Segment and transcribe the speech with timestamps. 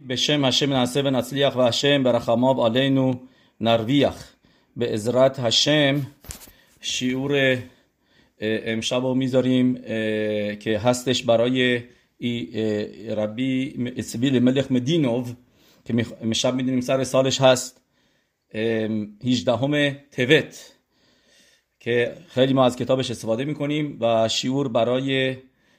[0.00, 3.14] בשם השם נעשה ונצליח והשם ברחמיו עלינו
[3.60, 4.10] با
[4.76, 6.00] בעזרת השם
[6.80, 7.62] شیوره
[8.40, 9.74] امشب رو می‌ذاریم
[10.58, 11.82] که هستش برای
[13.16, 15.32] ربی اسبی لملخ مدینوف
[15.84, 17.80] که مشاب می‌دونیم سالش هست
[19.24, 20.72] 18 همه توت
[21.80, 25.36] که خیلی ما از کتابش استفاده می‌کنیم و شیور برای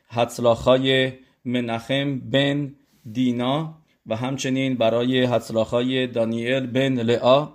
[0.08, 1.12] حدسلاخای
[1.46, 2.76] منخم بن
[3.12, 7.49] دینا و همچنین برای حدسلاخای دانیل بن لعا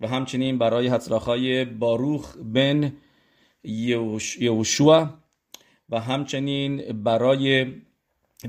[0.00, 2.92] و همچنین برای حدسلاخای باروخ بن
[4.40, 5.10] یوشوا
[5.90, 7.66] و همچنین برای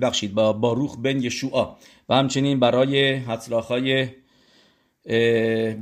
[0.02, 1.77] بخشید با باروخ بن یشوع
[2.09, 4.08] و همچنین برای حدسلاخای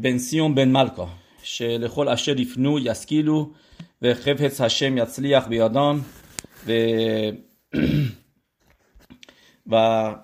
[0.02, 1.10] بنسیون بن ملکا
[1.44, 3.52] שלכל אשר יפנו ישכילו
[4.02, 6.00] וחפץ השם יצליח בידם
[9.68, 10.16] و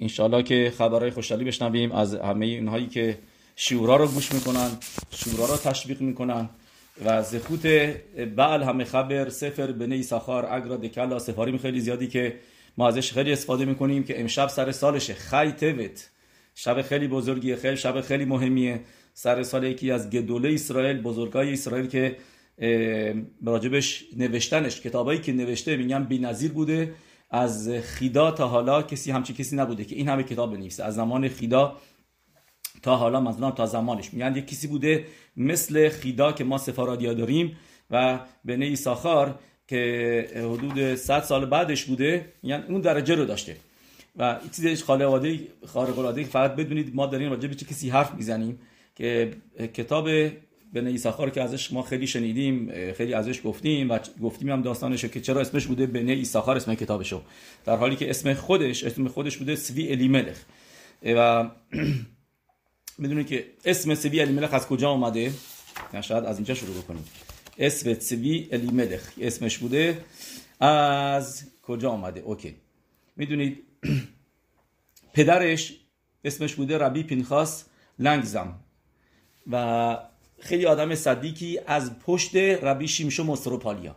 [0.00, 3.18] انشالله که خبرهای خوشحالی بشنویم از همه اینهایی که
[3.56, 4.70] شورا رو گوش می‌کنن
[5.10, 6.48] شورا رو تشویق می‌کنن
[7.04, 7.66] و زخوت
[8.36, 12.36] بعل همه خبر سفر بنی سخار اگرا دکلا سفاریم خیلی زیادی که
[12.76, 15.14] ما ازش خیلی استفاده می‌کنیم که امشب سر سالشه.
[15.14, 15.52] خی
[16.54, 18.80] شب خیلی بزرگیه خیلی شب خیلی مهمیه.
[19.14, 22.16] سر سال یکی از گدوله اسرائیل بزرگای اسرائیل که
[23.44, 26.94] راجبش نوشتنش کتابایی که نوشته میگن بی‌نظیر بوده.
[27.30, 30.84] از خیدا تا حالا کسی همچی کسی نبوده که این همه کتاب بنویسه.
[30.84, 31.76] از زمان خیدا
[32.82, 34.12] تا حالا منظورم تا زمانش.
[34.12, 35.04] میگن یک کسی بوده
[35.36, 37.56] مثل خیدا که ما سفارادیا داریم
[37.90, 43.56] و بنی ساخار که حدود 100 سال بعدش بوده میگن اون درجه رو داشته.
[44.16, 48.58] و چیزش خانواده خارق العاده فقط بدونید ما داریم راجع به چه کسی حرف می‌زنیم
[48.94, 49.32] که
[49.74, 50.08] کتاب
[50.72, 55.20] بنی ساخار که ازش ما خیلی شنیدیم خیلی ازش گفتیم و گفتیم هم داستانشو که
[55.20, 57.22] چرا اسمش بوده بنی ساخار اسم کتابشو.
[57.64, 60.38] در حالی که اسم خودش اسم خودش بوده سوی الیملخ
[61.02, 61.50] و
[62.98, 65.32] می‌دونید که اسم سوی الیملخ از کجا اومده؟
[66.00, 67.04] شاید از اینجا شروع بکنیم.
[67.58, 70.04] اسم سوی الیملخ اسمش بوده
[70.60, 72.54] از کجا اومده؟ اوکی.
[73.16, 73.62] می‌دونید
[75.14, 75.74] پدرش
[76.24, 77.64] اسمش بوده ربی پینخاس
[77.98, 78.54] لنگزم.
[79.52, 79.96] و
[80.40, 83.96] خیلی آدم صدیکی از پشت ربی شیمشون مستروپالیا.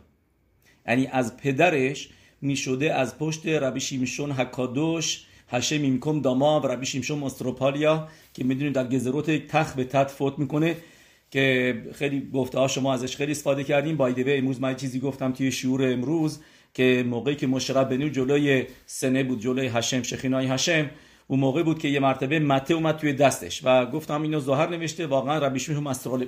[0.88, 2.08] یعنی از پدرش
[2.40, 8.74] می‌شده از پشت ربی شیمشون حکادوش هشه میمکم داما و ربی شیمشون مستروپالیا که می‌دونید
[8.74, 10.76] در گزروت تخ به تت فوت می‌کنه
[11.30, 13.96] که خیلی گفته ها شما ازش خیلی استفاده کردیم.
[13.96, 16.40] بایدوه امروز من چیزی گفتم توی شعور امروز
[16.74, 20.90] که موقعی که مشرب بنو جلوی سنه بود جلوی هشم شخینای هشم
[21.26, 25.06] اون موقع بود که یه مرتبه مته اومد توی دستش و گفتم اینو ظاهر نوشته
[25.06, 25.82] واقعا ربیشمی هم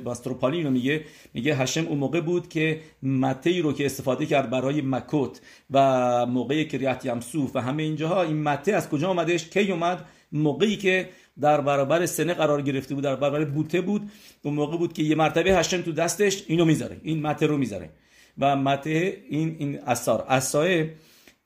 [0.05, 1.05] ماستروپالی اینو میگه.
[1.35, 5.41] میگه هشم اون موقع بود که مته رو که استفاده کرد برای مکوت
[5.71, 10.77] و موقع کریات یمسوف و همه اینجاها این مته از کجا اومدش؟ کی اومد؟ موقعی
[10.77, 11.09] که
[11.41, 14.11] در برابر سنه قرار گرفته بود در برابر بوته بود.
[14.43, 17.91] اون موقع بود که یه مرتبه هشم تو دستش اینو می‌ذاره این مته رو می‌ذاره.
[18.39, 20.87] و مته این این اثار اثار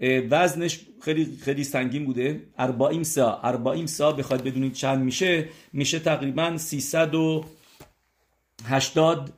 [0.00, 2.42] وزنش خیلی خیلی سنگین بوده.
[2.58, 5.48] 40 سا 40 سا بخواید بدونید چند میشه.
[5.72, 9.32] میشه تقریبا 380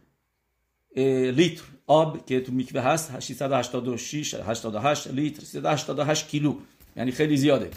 [0.96, 3.20] لیتر آب که تو میکوه هست.
[3.20, 6.54] 686 88 لیتر 388 کیلو.
[6.96, 7.70] یعنی خیلی زیاده.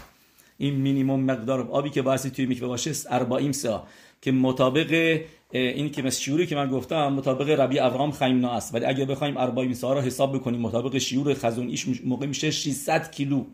[0.57, 3.87] این مینیمم مقدار آبی که باعث توی میکوه باشه 40 سا.
[4.21, 5.21] که مطابق
[5.59, 9.73] این که شیوری که من گفتم مطابق ربی ابراهام خیمنا است ولی اگر بخوایم 40
[9.73, 13.45] سا را حساب بکنیم مطابق شیور خزون ایش موقع میشه 600 کیلو.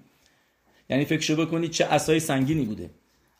[0.89, 2.89] یعنی فکر شو بکنید چه اسای سنگینی بوده.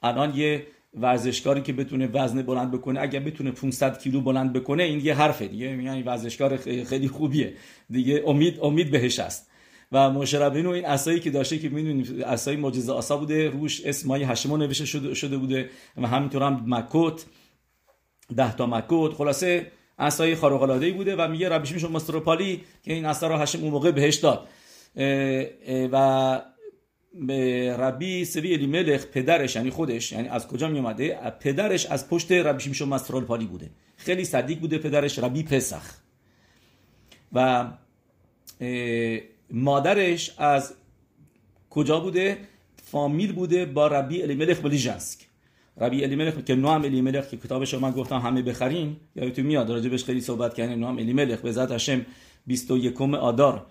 [0.04, 5.06] الان یه ورزشکاری که بتونه وزن بلند بکنه اگر بتونه 500 کیلو بلند بکنه این
[5.06, 5.68] یه حرفه دیگه.
[5.68, 7.54] این ورزشکار خیلی خوبیه.
[7.90, 9.50] دیگه امید امید بهش است
[9.92, 14.58] و مشربینو این اسایی که داشته که می‌دونید اسای معجزه آسا بوده روش اسمای هشمو
[14.58, 15.70] نوشته شده, شده بوده.
[15.98, 17.26] و همینطور هم مکوت.
[18.36, 19.14] ده تا مکوت.
[19.14, 23.62] خلاصه اسای خارق العاده بوده و میگه ربیش میشون مستروپالی که این اسا رو هشم
[23.62, 24.48] اون موقع بهش داد.
[25.92, 26.42] و
[27.78, 32.64] ربی سوی الیملخ پدرش یعنی خودش یعنی از کجا می اومده پدرش از پشت ربی
[32.64, 33.70] شیمشون مسترال پالی بوده.
[33.98, 35.94] خیلی صدیق بوده پدرش ربی پسخ.
[37.34, 37.68] و
[39.52, 40.74] مادرش از
[41.70, 42.38] کجا بوده؟
[42.92, 45.29] فامیل بوده با ربی الیملخ بلیژنسک
[45.80, 50.22] ربی الیملخ که نوام الیملخ که کتابش من گفتم همه بخرین یادتون میاد راجبش خیلی
[50.22, 50.80] صحبت کردیم.
[50.80, 52.06] نوام الیملخ به ذات هشم
[52.48, 53.66] 21 آدار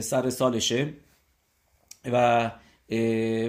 [0.00, 0.88] سر سالشه.
[2.12, 2.50] و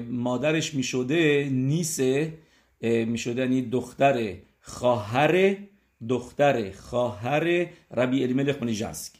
[0.09, 2.33] مادرش می‌شده نیسه
[2.81, 5.57] می‌شده یعنی دختر خواهر
[6.09, 9.11] دختر خواهر ربی الیملخ منیجنسک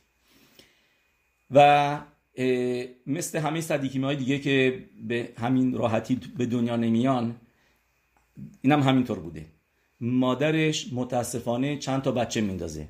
[1.51, 1.99] و
[3.07, 7.35] مثل همه صدیکیمه های دیگه که به همین راحتی به دنیا نمیان
[8.61, 9.45] اینم همینطور بوده.
[10.01, 12.87] مادرش متاسفانه چند تا بچه میندازه.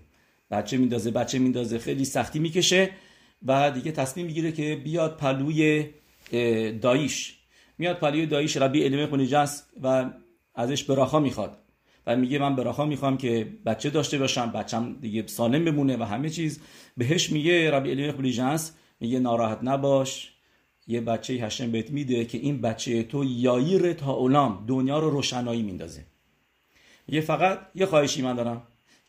[0.52, 2.90] بچه میندازه بچه میندازه خیلی سختی می‌کشه
[3.46, 5.90] و دیگه تصمیم می‌گیره که بیاد پلوی
[6.82, 7.38] داییش.
[7.78, 10.10] میاد پلوی داییش ربی علمه خونیجس و
[10.56, 11.58] ازش براخا می‌خواد.
[12.08, 16.30] و میگه من براخا می‌خوام که بچه داشته باشم بچم دیگه سالم بمونه و همه
[16.30, 16.60] چیز.
[16.98, 20.31] بهش میگه ربی علمه خونیجس میگه ناراحت نباش.
[20.88, 25.62] یه بچه هشم بهت میده که این بچه تو یایر تا اولام دنیا رو روشنایی
[25.62, 26.06] میندازه.
[27.08, 28.62] یه فقط یه خواهشی من دارم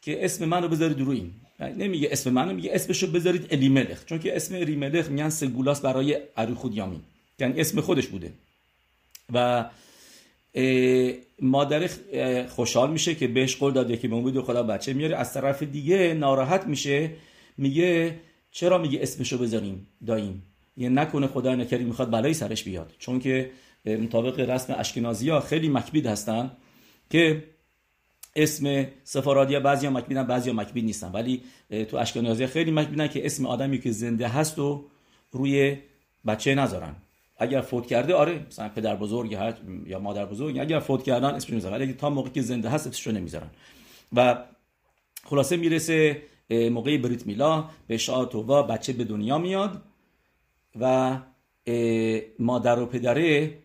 [0.03, 1.33] که اسم منو بذارید روی این.
[1.77, 4.05] نمیگه اسم منو میگه اسمشو بذارید الیملخ.
[4.05, 7.01] چون که اسم الیملخ میگن سگولاس برای اریخود یامین
[7.39, 8.33] یعنی اسم خودش بوده.
[9.33, 9.71] و
[11.43, 11.91] مادر
[12.47, 15.17] خوشحال میشه که بهش قول داده که به خدا بچه میاره.
[15.17, 17.11] از طرف دیگه ناراحت میشه.
[17.59, 18.21] میگه
[18.53, 20.43] چرا میگه اسمشو بذاریم داییم؟
[20.77, 22.93] یه نکنه خدا نکری می‌خواد بلایی سرش بیاد.
[22.99, 23.51] چون که
[23.87, 26.51] مطابق رسم اشکنازی ها خیلی مکبید هستن
[27.11, 27.45] که
[28.37, 31.13] اسم سفارادی ها بعضی ها مکبیدن بعضی ها مکبید نیستن.
[31.13, 31.43] ولی
[31.91, 34.85] تو اشکنازی خیلی مکبیدن که اسم آدمی که زنده هست و
[35.33, 35.77] روی
[36.27, 36.95] بچه نذارن.
[37.39, 39.39] اگر فوت کرده آره مثلا پدر بزرگ
[39.87, 41.75] یا مادر بزرگ اگر فوت کردن اسمش می‌ذارن.
[41.75, 43.51] ولی تا موقعی که زنده هست اسمشو نمی‌ذارن.
[44.13, 44.45] و
[45.25, 49.83] خلاصه می‌رسه موقع بریت میلا به شاعت و بچه به دنیا میاد.
[50.81, 51.19] و
[52.39, 53.59] مادر و پدره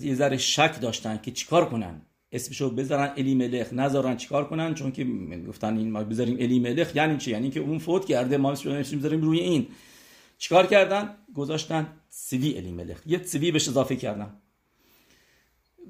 [0.00, 2.02] یه ذره شک داشتن که چیکار کنن.
[2.32, 3.72] اسمشو بذارن الی ملخ.
[3.72, 5.04] نذارن چیکار کنن چون که
[5.48, 8.96] گفتن این ما بذاریم الی ملخ یعنی چی؟ یعنی که اون فوت کرده ما اسمشو
[8.96, 9.66] بذاریم روی این.
[10.38, 13.02] چیکار کردن؟ گذاشتن سیوی الی ملخ.
[13.06, 14.32] یه سیوی بهش اضافه کردن.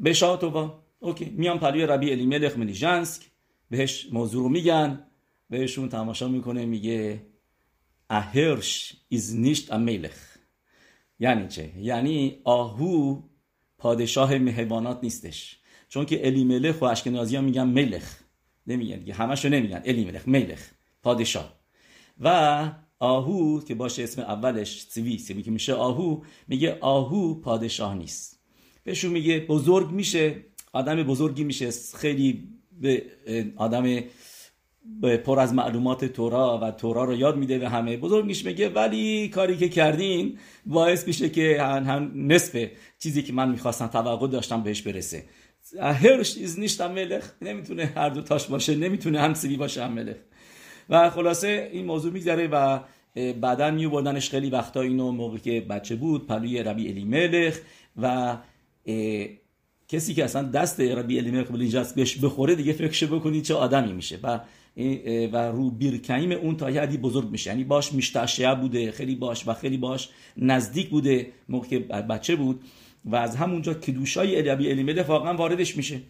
[0.00, 3.22] به با اوکی میان پلوی ربی الی ملخ جنسک
[3.70, 5.04] بهش موضوع رو میگن
[5.50, 7.20] بهشون تماشا می‌کنه میگه
[8.10, 10.36] اهرش از نیشت ملخ
[11.20, 13.22] یعنی چه یعنی آهو
[13.78, 15.58] پادشاه حیوانات نیستش
[15.88, 18.16] چون که الی ملخ و اشکنازی ها میگن ملخ
[18.66, 20.70] نمیگن دیگه همشو نمیگن الی ملخ ملخ
[21.02, 21.58] پادشاه
[22.20, 28.40] و آهو که باشه اسم اولش سیوی سیوی که میشه آهو میگه آهو پادشاه نیست
[28.84, 32.48] بهشون میگه بزرگ میشه آدم بزرگی میشه خیلی
[32.80, 33.04] به
[33.56, 34.00] آدم
[35.24, 37.96] پر از معلومات تورا و تورا رو یاد میده به همه.
[37.96, 42.66] بزرگ میشه میگه ولی کاری که کردین باعث میشه که هم نصف
[42.98, 45.24] چیزی که من می‌خواستم توقع داشتم بهش برسه.
[45.80, 50.16] هرش از نیشتم ملخ؟ نمی‌تونه هر دو تاش باشه نمی‌تونه هم سیبی باشه هم ملخ.
[50.90, 52.80] و خلاصه این موضوع میگذره و
[53.40, 57.58] بعدا میو بردنش خیلی وقتا اینو موقع که بچه بود پلوی ربی الی ملخ
[58.02, 58.36] و
[59.88, 63.92] کسی که اصلا دست ربی الی ملخ بلینجاست بهش بخوره دیگه فکرش بکنید چه آدمی
[63.92, 64.18] میشه.
[64.22, 64.40] و
[65.32, 67.50] و رو بیرکیم اون تا یه بزرگ میشه.
[67.50, 72.60] یعنی باش مشتعشعه بوده خیلی باش و خیلی باش نزدیک بوده موقع که بچه بود.
[73.04, 76.00] و از همونجا کدوشای الیابی الیمله واقعا واردش میشه.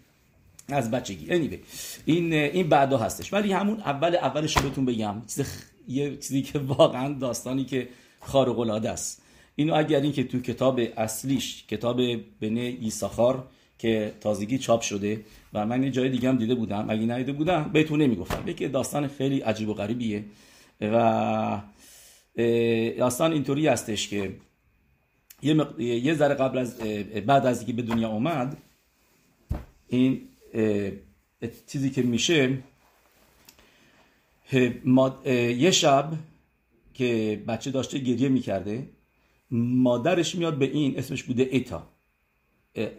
[0.69, 1.27] از بچگی.
[1.27, 1.59] Anyway.
[2.05, 3.33] این این بعدا هستش.
[3.33, 5.23] ولی همون اول اولش بهتون بگم.
[5.27, 5.47] چیز
[5.89, 7.89] یه چیزی که واقعا داستانی که
[8.21, 9.23] خارق العاده است.
[9.57, 12.01] اینو اگر این که تو کتاب اصلیش کتاب
[12.41, 13.47] بنه ایساخار
[13.79, 16.87] که تازگی چاپ شده و من یه جای دیگه هم دیده بودم.
[16.91, 18.49] اگه ندیده بودم؟ بهتون نمی‌گفتم.
[18.49, 20.25] یکی داستان خیلی عجیب و غریبیه.
[20.81, 21.61] و
[22.99, 24.37] داستان اینطوری هستش که
[25.43, 25.81] یه, مق...
[25.81, 26.79] یه ذره قبل از
[27.27, 28.57] بعد از اینکه به دنیا اومد
[29.89, 30.21] این
[31.67, 32.59] چیزی که میشه
[35.57, 36.13] یه شب
[36.95, 38.89] که بچه داشته گریه می‌کرده
[39.51, 41.87] مادرش میاد به این اسمش بوده ایتا.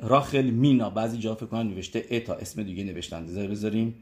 [0.02, 0.90] راخل مینا.
[0.90, 3.96] بعضی جا فکر کنم نوشته ایتا اسم دیگه نوشتن بذاریم.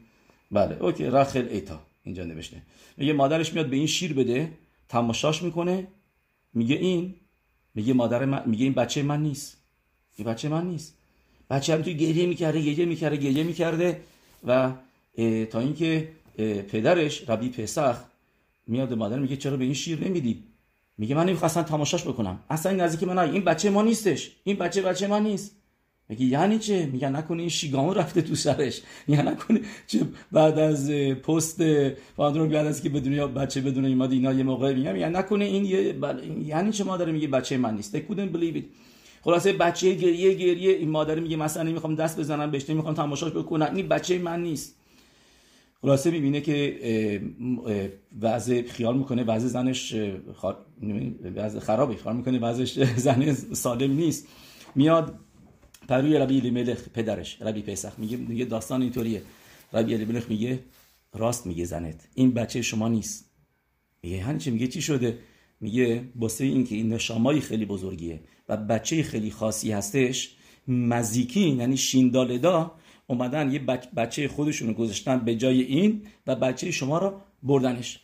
[0.50, 2.62] بله اوکی راخل ایتا اینجا نوشته.
[2.96, 4.52] میگه مادرش میاد به این شیر بده
[4.88, 5.86] تماشاش می‌کنه.
[6.54, 7.14] میگه این
[7.74, 9.56] میگه مادر من میگه این بچه من نیست.
[10.16, 10.94] این بچه من نیست.
[11.50, 14.00] بچه هم توی گریه می‌کرده گریه می‌کرده گریه می‌کرده
[14.46, 14.72] و
[15.50, 16.08] تا اینکه
[16.68, 17.96] پدرش ربی پسخ
[18.66, 20.44] میاد مادر میگه چرا به این شیر نمیدی؟
[20.98, 22.38] میگه من نمی‌خواستم تماشاش بکنم.
[22.50, 24.30] اصلا این نزدیک من این بچه ما نیستش.
[24.44, 25.56] این بچه بچه من نیست.
[26.08, 28.82] میگه یعنی چه؟ میگه نکنه این شیگامو رفته تو سرش.
[29.08, 29.60] یعنی نکنه.
[29.86, 30.00] چه
[30.32, 31.62] بعد از پست
[32.16, 35.44] فاندرون بعد از که به دنیا بچه بدون اینا اینا یه موقع میگم یعنی نکنه
[35.44, 35.94] این یه
[36.46, 37.96] یعنی چه مادر میگه بچه من نیست.
[37.98, 38.64] They couldn't believe it.
[39.22, 43.74] خلاصه بچه گریه گریه این مادر میگه مثلا نمی‌خوام دست بزنم بهش نمی‌خوام تماشاش بکنم.
[43.74, 44.74] این بچه من نیست.
[45.82, 47.22] خلاصه می‌بینه که
[48.20, 49.94] وضع خیال می‌کنه وضع زنش
[51.36, 54.28] وضع خرابی خیال می‌کنه وضعش زن سالم نیست.
[54.74, 55.14] میاد
[55.88, 57.98] پروی ربی الیملخ پدرش ربی پیسخ.
[57.98, 59.22] میگه میگه داستان اینطوریه.
[59.72, 60.58] ربی الیملخ میگه
[61.14, 62.08] راست میگه زنت.
[62.14, 63.30] این بچه شما نیست.
[64.02, 65.18] میگه هنچه چی؟ میگه چی شده؟
[65.60, 70.36] میگه باسه اینکه این نشامای خیلی بزرگیه و بچه خیلی خاصی هستش
[70.68, 72.72] مزیکین یعنی شیندالدا
[73.06, 73.58] اومدن یه
[73.96, 78.00] بچه خودشونو گذاشتن به جای این و بچه شما رو بردنش.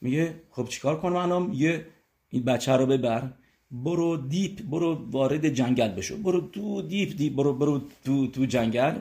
[0.00, 1.86] میگه خب چیکار کنم الان؟ یه
[2.28, 3.32] این بچه رو ببر.
[3.70, 6.16] برو دیپ برو وارد جنگل بشو.
[6.16, 8.94] برو تو دیپ دیپ برو برو تو تو جنگل.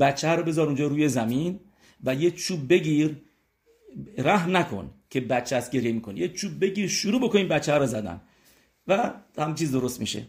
[0.00, 1.60] بچه رو بذار اونجا روی زمین
[2.04, 3.16] و یه چوب بگیر.
[4.18, 6.20] رحم نکن که بچه از گریه می‌کنه.
[6.20, 8.20] یه چوب بگیر شروع بکن این بچه رو زدن.
[8.88, 10.22] و هم چیز درست میشه.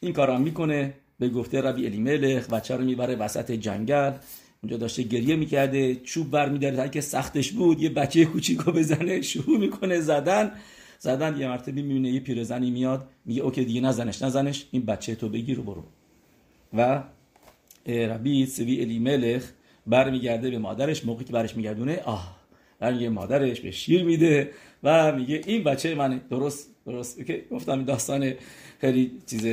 [0.00, 0.94] این کار می‌کنه.
[1.18, 4.12] به گفته ربی الیملخ بچه رو می‌بره وسط جنگل.
[4.62, 5.94] اونجا داشته گریه می‌کرده.
[5.94, 6.88] چوب بر میداره.
[6.88, 10.52] که سختش بود یه بچه کوچیکو بزنه شروع می‌کنه زدن.
[10.98, 15.28] زدن یه مرتبه می‌بینه یه پیرزنی میاد میگه اوکی دیگه نزنش نزنش این بچه تو
[15.28, 15.84] بگیر و برو.
[16.74, 17.02] و
[17.86, 19.50] ربی سوی الیملخ
[19.86, 22.36] برمیگرده به مادرش موقعی که برش میگردونه آه
[22.78, 24.50] برمیگه مادرش به شیر میده
[24.82, 27.26] و میگه این بچه من درست درست.
[27.26, 28.32] که گفتم این داستان
[28.80, 29.46] خیلی چیز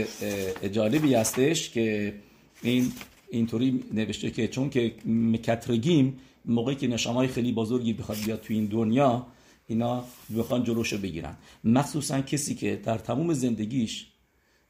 [0.72, 2.14] جالبی هستش که
[2.62, 2.92] این
[3.30, 8.66] اینطوری نوشته که چون که مکترگیم موقعی که نشامای خیلی بزرگی بخواد بیاد تو این
[8.66, 9.28] دنیا
[9.67, 10.03] اینا
[10.38, 11.36] بخوان جلوشو بگیرن.
[11.63, 14.08] مخصوصا کسی که در تموم زندگیش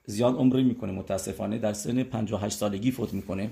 [0.06, 3.50] زیاد عمری می‌کنه متاسفانه در سن 58 سالگی فوت می‌کنه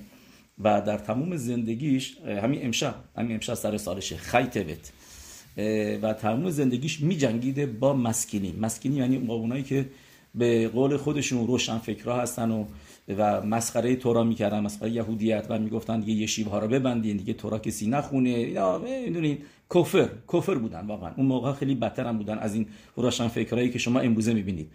[0.64, 4.92] و در تموم زندگیش همین امشب همین امشب سر سالشه خیتبت
[6.02, 8.56] و تمام زندگیش میجنگیده با مسکینی.
[8.62, 9.90] مسکینی یعنی اونایی که
[10.36, 12.66] به قول خودشون روشن فکرها هستن و
[13.18, 17.34] و مسخره تورا می‌کردن مسخره یهودیت و می‌گفتن دیگه یه شیب ها رو ببندین دیگه
[17.34, 18.30] تورا کسی نخونه.
[18.30, 19.38] یا می‌دونین
[19.76, 21.14] کفر کفر بودن واقعا.
[21.18, 24.72] اون موقع خیلی بدتر هم بودن از این روشن فکرهایی که شما امروزه می‌بینید.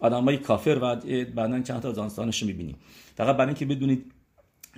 [0.00, 2.76] آدمای کافر و بعدا چند تا داستانش رو می‌بینید
[3.14, 4.12] فقط برای اینکه بدونید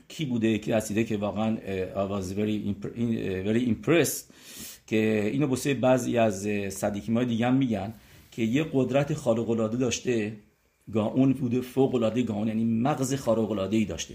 [0.08, 1.56] کی بوده کی رسیده که واقعا
[2.36, 2.74] very,
[3.46, 4.32] very impressed
[4.86, 7.94] که اینو بسه بعضی از صدیکی های دیگه میگن
[8.30, 10.36] که یه قدرت خارق العاده داشته
[10.92, 14.14] گاون بوده فوق العاده گاون یعنی مغز خارق العاده ای داشته.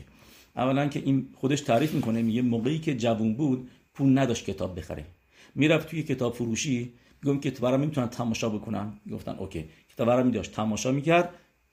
[0.55, 5.05] اولا که این خودش تعریف می‌کنه میگه موقعی که جوون بود پول نداشت کتاب بخره.
[5.55, 6.93] می‌رفت توی کتاب فروشی
[7.23, 9.65] میگم که برام می‌تونن تماشا بکنم گفتن اوکی.
[9.93, 11.29] کتاب برام میداشت تماشا می‌کرد.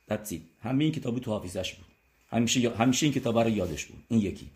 [0.08, 1.86] دتسی همه این کتابی تو حافظش بود.
[2.30, 4.04] همیشه همیشه این کتاب رو یادش بود.
[4.08, 4.46] این یکی.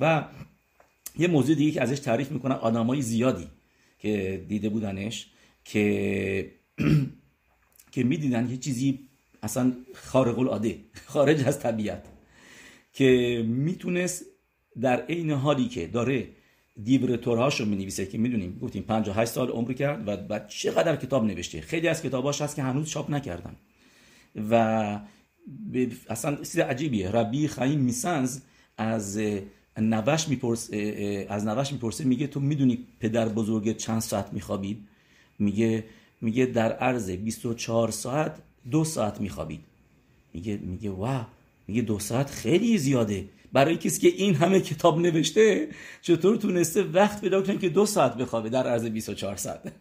[0.00, 0.24] و
[1.18, 3.46] یه موضوع دیگه که ازش تعریف می‌کنن آدمای زیادی
[3.98, 5.26] که دیده بودنش
[5.64, 6.50] که
[7.92, 8.98] که می‌دیدن یه چیزی
[9.42, 12.04] اصلا خارق العاده خارج از طبیعت
[12.92, 14.24] که می‌تونست
[14.80, 16.28] در عین حالی که داره
[16.82, 21.60] دیبرتورهاش رو می‌نویسه که می‌دونیم گفتیم 58 سال عمر کرد و بعد چقدر کتاب نوشته.
[21.60, 23.56] خیلی از کتاباش هست که هنوز چاپ نکردن.
[24.50, 25.00] و
[26.08, 27.10] اصلا چیز عجیبیه.
[27.10, 28.40] ربی خیم میسنز
[28.78, 29.20] از
[29.78, 30.70] نوش میپرس
[31.28, 34.88] از نوش می‌پرسه میگه تو می‌دونی پدر بزرگ چند ساعت میخوابید
[35.38, 35.84] میگه
[36.20, 38.36] میگه در عرض 24 ساعت
[38.70, 39.60] دو ساعت میخوابید.
[40.32, 41.26] میگه میگه وا
[41.68, 43.24] میگه دو ساعت خیلی زیاده.
[43.54, 45.68] برای کسی که این همه کتاب نوشته
[46.02, 49.72] چطور تونسته وقت پیدا کنه که دو ساعت بخوابه در عرض 24 ساعت.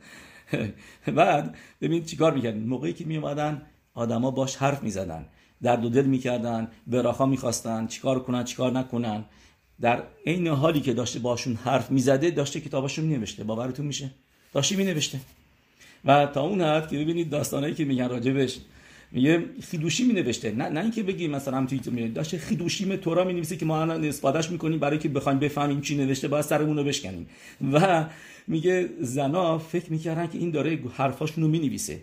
[1.15, 3.61] بعد ببین چیکار می‌کردن؟ موقعی که میومدن
[3.93, 5.25] آدما باش حرف می‌زدن.
[5.61, 9.25] درد و دل می‌کردن براخا می‌خواستن چیکار کنن چیکار نکنن.
[9.81, 13.43] در عین حالی که داشته باشون حرف می‌زده داشته کتاباشو مینوشته.
[13.43, 14.11] باورتون میشه؟
[14.53, 15.19] داشته مینوشته.
[16.05, 18.57] و تا اون حد که ببینید داستانایی که میگن راجبش
[19.13, 23.33] میگه خیدوشی می نوشته نه نه اینکه بگی مثلا توی می داشته خیدوشیم تورا می
[23.33, 26.83] نویسه که ما الان استفادهش می‌کنیم برای که بخوایم بفهمیم چی نوشته باید سرمون رو
[26.83, 27.27] بشکنیم.
[27.73, 28.05] و
[28.47, 32.01] میگه زنا فکر می‌کردن که این داره حرفاشون رو می نویسه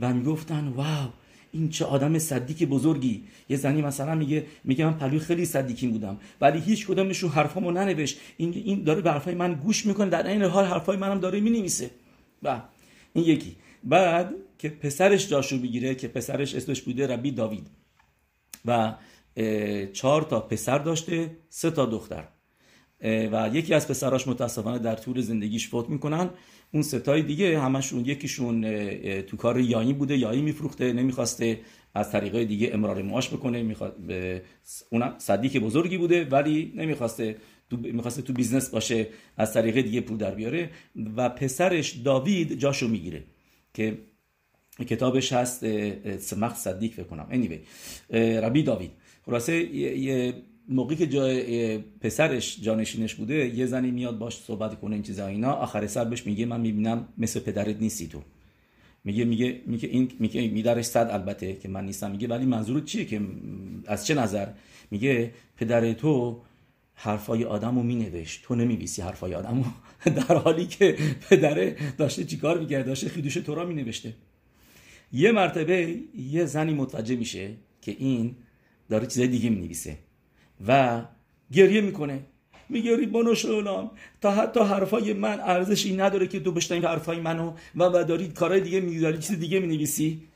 [0.00, 1.08] و می‌گفتن واو
[1.52, 3.22] این چه آدم صدیک بزرگی.
[3.48, 6.16] یه زنی مثلا میگه میگه من پلوی خیلی صدیکی بودم.
[6.40, 8.18] ولی هیچ کدومشون حرفامو ننوشت.
[8.36, 10.10] این این داره به حرفای من گوش می‌کنه.
[10.10, 11.90] در این حال حرفای منم داره می‌نویسه.
[12.42, 12.60] و
[13.12, 13.56] این یکی.
[13.84, 17.66] بعد که پسرش جاشو بگیره که پسرش اسمش بوده ربی داوید.
[18.64, 18.94] و
[19.92, 22.28] چهار تا پسر داشته سه تا دختر.
[23.02, 26.30] و یکی از پسراش متاسفانه در طول زندگیش فوت می‌کنن.
[26.72, 28.62] اون ستای دیگه همشون یکیشون
[29.20, 31.60] تو کار یایی بوده یایی میفروخته نمی‌خواسته
[31.94, 33.96] از طریقای دیگه امرار معاش بکنه می‌خواد
[34.90, 37.36] اون صدیق بزرگی بوده ولی نمی‌خواسته
[37.70, 40.70] تو می‌خواسته تو بیزنس باشه از طریق دیگه پول در بیاره.
[41.16, 43.24] و پسرش داوید جاشو می‌گیره
[43.74, 43.98] که
[44.84, 45.64] کتابش هست
[46.18, 47.26] سمخ صدیق فکر کنم.
[47.30, 47.58] Anyway
[48.16, 48.90] ربی داوید.
[49.26, 50.34] خلاصه یه
[50.68, 55.52] موقعی که جای پسرش جانشینش بوده یه زنی میاد باش صحبت کنه این چیزا اینا.
[55.52, 58.22] آخر سر بهش میگه من می‌بینم مثل پدرت نیستی تو.
[59.04, 62.10] میگه میگه میگه این میگه میدرش صد البته که من نیستم.
[62.10, 63.20] میگه ولی منظورت چیه که
[63.86, 64.46] از چه نظر؟
[64.90, 66.42] میگه پدر تو
[66.94, 68.42] حرفای آدم رو مینوشت.
[68.42, 69.64] تو نمیویسی حرفای آدم
[70.16, 70.96] در حالی که
[71.30, 74.14] پدره داشته چیکار می‌کرد؟ داشته خیدوش تو را مینوشته.
[75.12, 78.36] یه مرتبه یه زنی متوجه میشه که این
[78.90, 79.98] داره چیزای دیگه می‌نویسه
[80.66, 81.02] و
[81.52, 82.20] گریه می‌کنه.
[82.68, 87.84] میگه ریبانو شلام تا حتی حرفای من ارزشی نداره که تو بشنوی حرفای منو و
[87.84, 90.27] و داری کارهای دیگه میداری چیز دیگه می‌نویسی.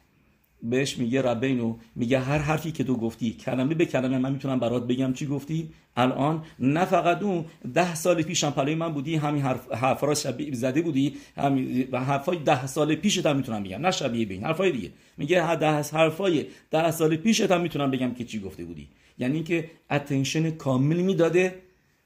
[0.62, 4.86] بهش میگه רבינו میگه هر حرفی که تو گفتی کلمه به کلمه من می‌تونم برات
[4.86, 9.72] بگم چی گفتی؟ الان نه فقط اون ده سال پیشم پهلوی من بودی همین حرف
[9.72, 14.44] حرفا شبیه زده بودی همین حرفای ده سال پیشت هم می‌تونم بگم نه شبیه بین
[14.44, 14.90] حرفای دیگه.
[15.16, 18.88] میگه ده حرفای ده سال پیشت هم می‌تونم بگم که چی گفته بودی.
[19.18, 21.54] یعنی اینکه attention کامل می‌داده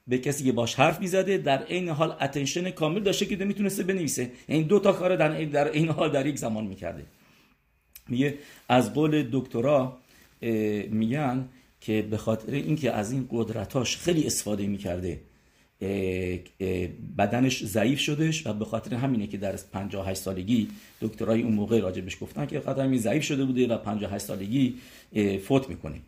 [0.08, 4.22] به کسی که باش حرف می‌زده در عین حال attention کامل داشته که می‌تونسته بنویسه.
[4.22, 7.02] این یعنی دو تا کار در عین حال در یک زمان می‌کرده.
[8.08, 9.98] میگه از قول دکترا
[10.90, 11.48] میگن
[11.80, 15.20] که به خاطر اینکه از این قدرتاش خیلی استفاده می‌کرده
[17.18, 20.68] بدنش ضعیف شدش و به خاطر همینه که در 58 سالگی
[21.00, 24.75] دکترای اون موقع راجبش گفتن که همین ضعیف شده بوده و 58 سالگی
[25.44, 26.00] فوت می‌کنه.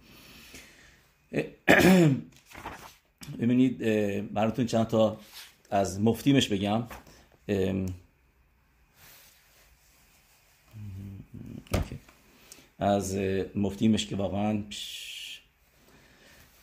[3.41, 3.79] ببینید
[4.33, 5.21] براتون چند تا
[5.71, 6.83] از مفتیمش بگم.
[12.79, 13.17] از
[13.55, 14.63] مفتیمش که واقعا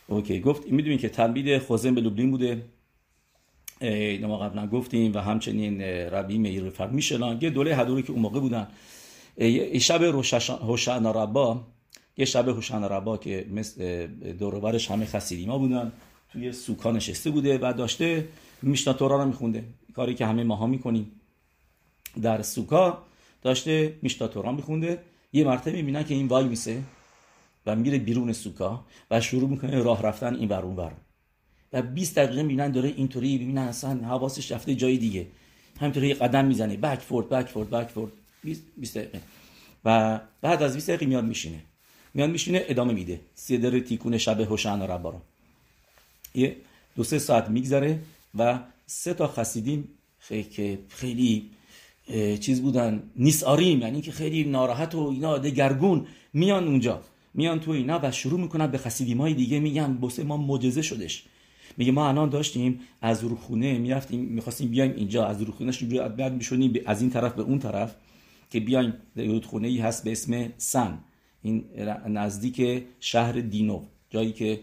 [0.08, 2.66] اوکی گفت می‌دونید که تنبید خوزن به لوبلین بوده.
[4.22, 7.40] ما قبلا گفتیم و همچنین ربی میر فرق میشلان.
[7.42, 8.68] یه دوله هدوری که اون موقع بودن.
[9.80, 10.02] شب
[10.62, 11.64] هوشعنا ربا
[12.18, 14.08] یه شب هوشعنا ربا که مثل
[14.40, 15.92] دوروبرش همه خسیدیما بودن
[16.32, 18.28] توی سوکا نشسته بوده و داشته
[18.62, 19.64] میشنا تورا رو میخونده.
[19.96, 21.12] کاری که همه ماها می‌کنیم.
[22.22, 23.04] در سوکا
[23.46, 25.02] داشته میشنا تورا میخونده.
[25.34, 26.84] یه مرتبه می‌بینن که این وای میسه
[27.66, 30.92] و میره بیرون سوکا و شروع می‌کنه راه رفتن این ور ور.
[31.74, 35.28] و 20 دقیقه می‌بینن داره اینطوری می‌بینن اصلا حواسش رفته جای دیگه.
[35.80, 36.78] همینطوری قدم می‌زنه.
[36.78, 38.12] بک فورد بک فورد بک فورد
[38.78, 39.22] 20 دقیقه.
[39.86, 41.60] و بعد از 20 دقیقه میاد میشینه.
[42.14, 43.20] میاد میشینه ادامه میده.
[43.36, 45.22] سیدر تیکون شب ربا رو
[46.36, 46.56] یه
[46.96, 48.00] دو سه ساعت میگذره
[48.36, 49.88] و سه تا خسیدیم.
[50.20, 51.50] خیلی خیلی
[52.40, 53.04] چیز بودن.
[53.16, 56.08] نیساریم یعنی که خیلی ناراحت و اینا دگرگون.
[56.34, 57.02] میان اونجا.
[57.34, 59.60] میان تو اینا و شروع می‌کنن به خسیدیم های دیگه.
[59.60, 61.24] میگن بسه ما معجزه شدش
[61.78, 65.26] میگه ما الان داشتیم از روخونه می‌رفتیم می‌خواستیم بیایم اینجا.
[65.26, 65.72] از روخونه
[66.18, 67.96] بعد میشونیم از این طرف به اون طرف
[68.50, 71.00] که بیایم رودخونه ای هست به اسم سن.
[71.42, 71.64] این
[72.10, 73.82] نزدیک شهر دینو.
[74.10, 74.60] جایی که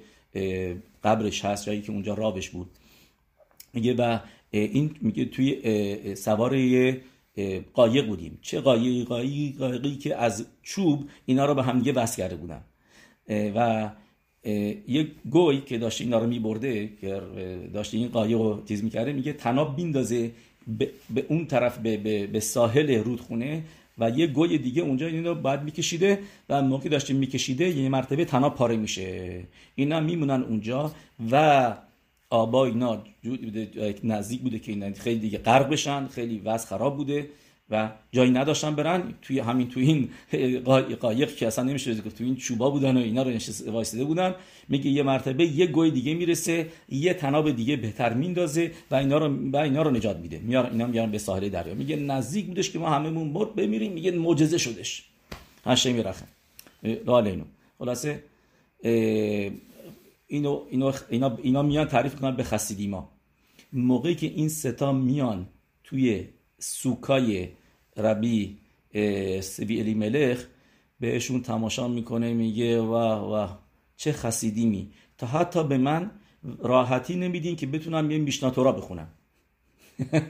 [1.04, 2.70] قبرش هست جایی که اونجا رابش بود.
[3.74, 4.18] میگه و
[4.50, 6.54] این میگه توی سوار
[7.74, 8.38] قایق بودیم.
[8.42, 12.64] چه قایقی قایقی قایقی که از چوب اینا رو به هم دیگه وصل کرده بودن.
[13.56, 13.90] و
[14.88, 17.20] یک گوی که داشت اینا رو میبرده که
[17.74, 20.30] داشت این قایق رو تیز می‌کرده میگه تناب بیندازه
[21.14, 23.62] به اون طرف به, به, به ساحل رودخونه
[23.98, 26.18] و یه گوی دیگه اونجا اینو بعد میکشیده
[26.48, 29.40] و موقعی داشته میکشیده یه مرتبه تناب پاره میشه.
[29.74, 30.92] اینا میمونن اونجا
[31.32, 31.76] و
[32.32, 33.02] آبا اینا
[34.04, 37.28] نزدیک بوده که اینا خیلی دیگه غرق بشن خیلی وضع خراب بوده
[37.70, 39.14] و جایی نداشتن برن.
[39.22, 40.08] توی همین توی این
[41.00, 43.30] قایق که اصلا نمیشه که توی این چوبا بودن و اینا رو
[43.66, 44.34] وایساده بودن
[44.68, 49.50] میگه یه مرتبه یه گوی دیگه می‌رسه یه تناب دیگه بهتر میندازه و اینا رو
[49.50, 50.38] و اینا رو نجات میده.
[50.38, 51.74] میار اینا میارن به ساحل دریا.
[51.74, 53.92] میگه نزدیک بودش که ما هممون مرد بمیریم.
[53.92, 55.04] میگه معجزه شدش.
[55.64, 56.24] هاشه میرخه.
[56.82, 57.44] اینو.
[57.78, 58.22] خلاصه
[60.32, 63.12] اینو اینو اینا, اینا میان تعریف کنن به خسیدیما.
[63.72, 65.46] موقعی که این ستا میان
[65.84, 67.48] توی سوکای
[67.96, 68.58] ربی
[69.40, 70.44] سبی الی ملخ
[71.00, 73.62] بهشون تماشا می‌کنه میگه واه واه
[73.96, 74.92] چه خسیدیمی.
[75.18, 76.10] تا حتی به من
[76.58, 79.08] راحتی نمیدین که بتونم یه میشناتورا بخونم.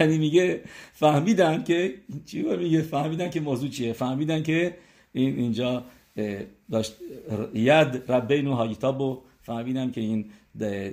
[0.00, 0.62] یعنی میگه
[0.92, 1.94] فهمیدن که
[2.26, 4.76] چی میگه؟ فهمیدن که موضوع چیه؟ فهمیدن که
[5.12, 5.84] این اینجا
[6.70, 6.94] داشت
[7.54, 10.24] ید ربین و هایتابو فهمیدم که این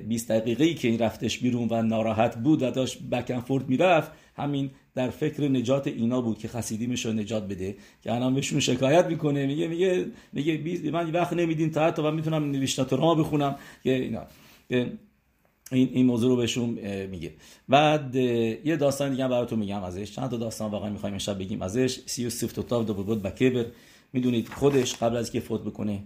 [0.08, 4.70] 20 دقیقه ای که این رفتش بیرون و ناراحت بود و داشت بکنفورد می‌رفت همین
[4.96, 9.46] در فکر نجات اینا بود که خسیدیمش رو نجات بده که الان بهشون شکایت می‌کنه
[9.46, 14.24] میگه میگه میگه من وقت نمیدین تا حتی من می‌تونم نوشتات رو بخونم که اینا.
[15.72, 16.70] این این موضوع رو بهشون
[17.06, 17.34] میگه.
[17.70, 20.12] بعد یه داستان دیگه براتون میگم ازش.
[20.12, 22.00] چند تا داستان واقعا می‌خوایم امشب بگیم ازش.
[22.06, 23.66] سی و سفت و دو بود بکبر
[24.14, 26.04] می‌دونید خودش قبل از که فوت بکنه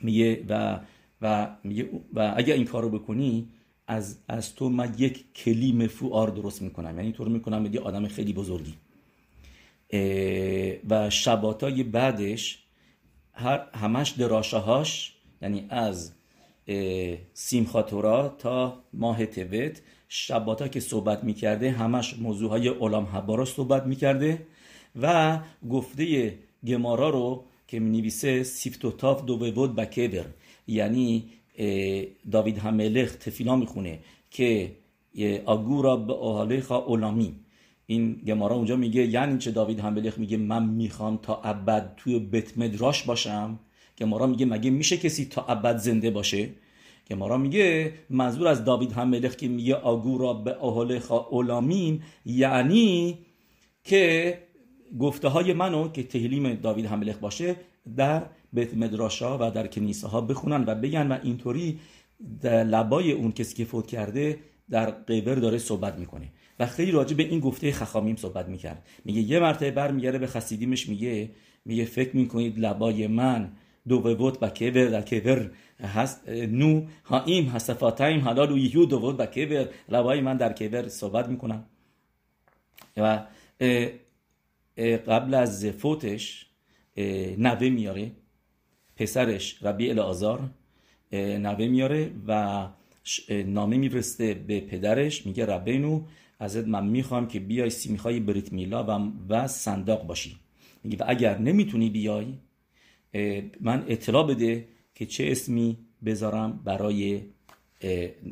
[0.00, 0.80] میگه و
[1.22, 3.48] و میگه و اگر این کارو بکنی
[3.86, 6.98] از از تو من یک کلیم فوار درست می‌کنم.
[6.98, 8.74] یعنی تو رو می‌کنم یه آدم خیلی بزرگی.
[10.90, 12.58] و شباتای بعدش
[13.32, 16.12] هر همش دراشه هاش یعنی از
[17.34, 24.46] سیمخاتورا تا ماه توت شباتا که صحبت می‌کرده همش موضوع های علام حبارا صحبت می‌کرده
[25.02, 25.38] و
[25.70, 26.34] گفته
[26.66, 30.24] گمارا رو که می نویسه سیفتوتاف دو بود بکبر
[30.66, 31.24] یعنی
[32.30, 33.98] داوید هملخ تفیلا می‌خونه
[34.30, 34.76] که
[35.44, 37.34] آگورا به آهالخا اولامی
[37.86, 42.58] این گمارا اونجا میگه یعنی چه داوید هملخ میگه من می‌خوام تا ابد توی بیت
[42.58, 43.58] مدراش باشم.
[43.98, 46.48] گمارا میگه مگه میشه کسی تا ابد زنده باشه؟
[47.10, 53.18] گمارا میگه منظور از داوید هملخ که میگه آگورا به آهالخا اولامیم یعنی
[53.84, 54.38] که
[54.98, 57.56] گفته های منو که تهلیم داوید هملخ باشه
[57.96, 61.80] در بیت مدراشا و در کنیسه ها بخونن و بگن و اینطوری
[62.40, 64.38] در لبای اون کسی که فوت کرده
[64.70, 66.28] در قبر داره صحبت می‌کنه.
[66.58, 68.86] و خیلی راجع به این گفته خخامیم صحبت می‌کرد.
[69.04, 71.30] میگه یه مرتبه بر میگره به خسیدیمش میگه
[71.64, 73.52] میگه فکر می‌کنید لبای من
[73.88, 79.00] دو بود و کبر در کبر هست نو ها ایم هستفاتایم حلال و یهو دو
[79.00, 81.64] بود و کبر لبای من در کبر صحبت می‌کنم.
[82.96, 83.26] و
[85.06, 86.46] قبل از فوتش
[87.38, 88.12] نوه میاره.
[88.96, 90.50] پسرش ربی الازار
[91.12, 92.66] نوه میاره و
[93.30, 95.26] نامه میفرسته به پدرش.
[95.26, 96.02] میگه ربینو
[96.38, 100.36] ازت من می‌خوام که بیای سیمیخای بریت میلا و, و صنداق باشی.
[100.84, 102.26] میگه و اگر نمی‌تونی بیای
[103.60, 107.20] من اطلاع بده که چه اسمی بذارم برای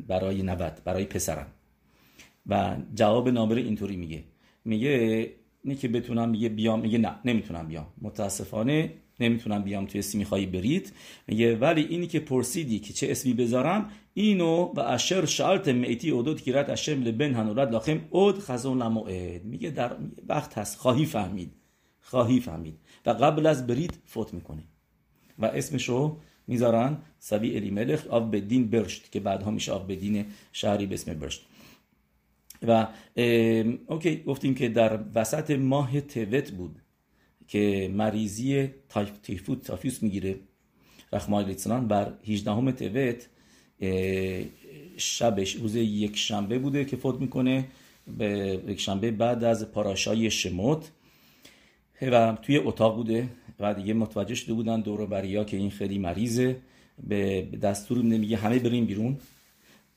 [0.07, 1.47] برای نوت برای پسرم.
[2.47, 4.23] و جواب نامه اینطوری میگه.
[4.65, 4.89] میگه
[5.63, 7.87] اینه که بتونم میگه بیام میگه نه نمی‌تونم بیام.
[8.01, 10.93] متاسفانه نمی‌تونم بیام توی سیمیخایی برید.
[11.27, 16.41] میگه ولی اینی که پرسیدی که چه اسمی بذارم اینو و اشر شالت میتی اودود
[16.41, 19.95] کیرت اشم لبن هنولد لاخم اود خزون لموعد میگه در
[20.27, 20.77] وقت هست.
[20.77, 21.51] خواهی فهمید.
[22.01, 22.79] خواهی فهمید.
[23.05, 24.63] و قبل از برید فوت می‌کنه.
[25.39, 26.17] و اسمشو
[26.47, 31.13] می‌ذارن سبی الی ملخ آف بدین برشت که بعدها میشه آف بدین شهری به اسم
[31.13, 31.45] برشت.
[32.67, 32.87] و
[33.87, 36.79] اوکی گفتیم که در وسط ماه توت بود
[37.47, 38.69] که مریضی
[39.23, 40.35] تیفوت تافیوس می‌گیره.
[41.13, 43.27] رحمای لیتسنان بر 18 توت
[44.97, 47.67] شبش روز یک شنبه بوده که فوت می‌کنه.
[48.17, 50.91] به یک شنبه بعد از پاراشای شموت
[52.09, 56.57] و توی اتاق بوده و دیگه متوجه شده بودن دور بریا که این خیلی مریضه.
[57.07, 59.17] به دستور نمیگه همه بریم بیرون.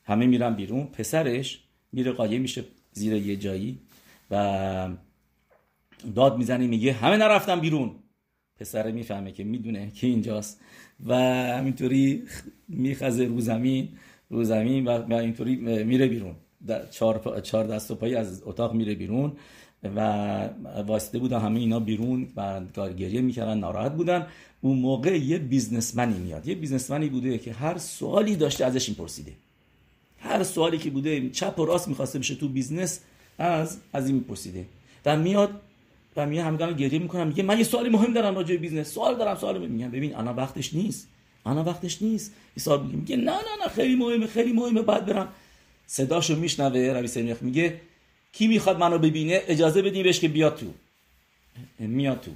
[0.04, 0.84] همه میرن بیرون.
[0.86, 1.60] پسرش
[1.92, 3.78] میره قایم میشه زیر یه جایی
[4.30, 4.88] و
[6.14, 7.90] داد می‌زنه میگه همه نرفتم بیرون.
[8.60, 10.60] پسره می‌فهمه که می‌دونه که اینجاست
[11.06, 11.14] و
[11.58, 12.22] همینطوری
[12.68, 13.88] میخزه رو زمین
[14.30, 16.34] رو زمین و اینطوری میره بیرون.
[16.90, 19.32] چهار, چهار دست و پایی از اتاق میره بیرون.
[19.82, 20.00] و
[20.86, 22.60] واسطه بودن همه اینا بیرون و
[22.98, 24.26] گریه می‌کردن ناراحت بودن.
[24.60, 26.48] اون موقع یه بیزنسمنی میاد.
[26.48, 29.32] یه بیزنسمنی بوده که هر سوالی داشته ازش این پرسیده.
[30.18, 33.00] هر سوالی که بوده چپ و راست می‌خواسته بشه تو business
[33.38, 34.66] از از این میپرسیده
[35.06, 35.50] و میاد
[36.16, 38.92] و میگه همگان گریه می‌کنم میگه من یه سوالی مهم دارم راجع به business.
[38.92, 41.08] سوال دارم سوال میگم ببین الان وقتش نیست.
[41.46, 42.34] الان وقتش نیست.
[42.66, 45.28] این میگه نه نه نه خیلی مهمه خیلی مهمه بعد برم.
[45.86, 47.80] صداشو میشنوه سمیخ میگه
[48.38, 50.66] کی می‌خواد منو ببینه اجازه بدین بهش که بیاد تو.
[51.78, 52.30] میاد تو.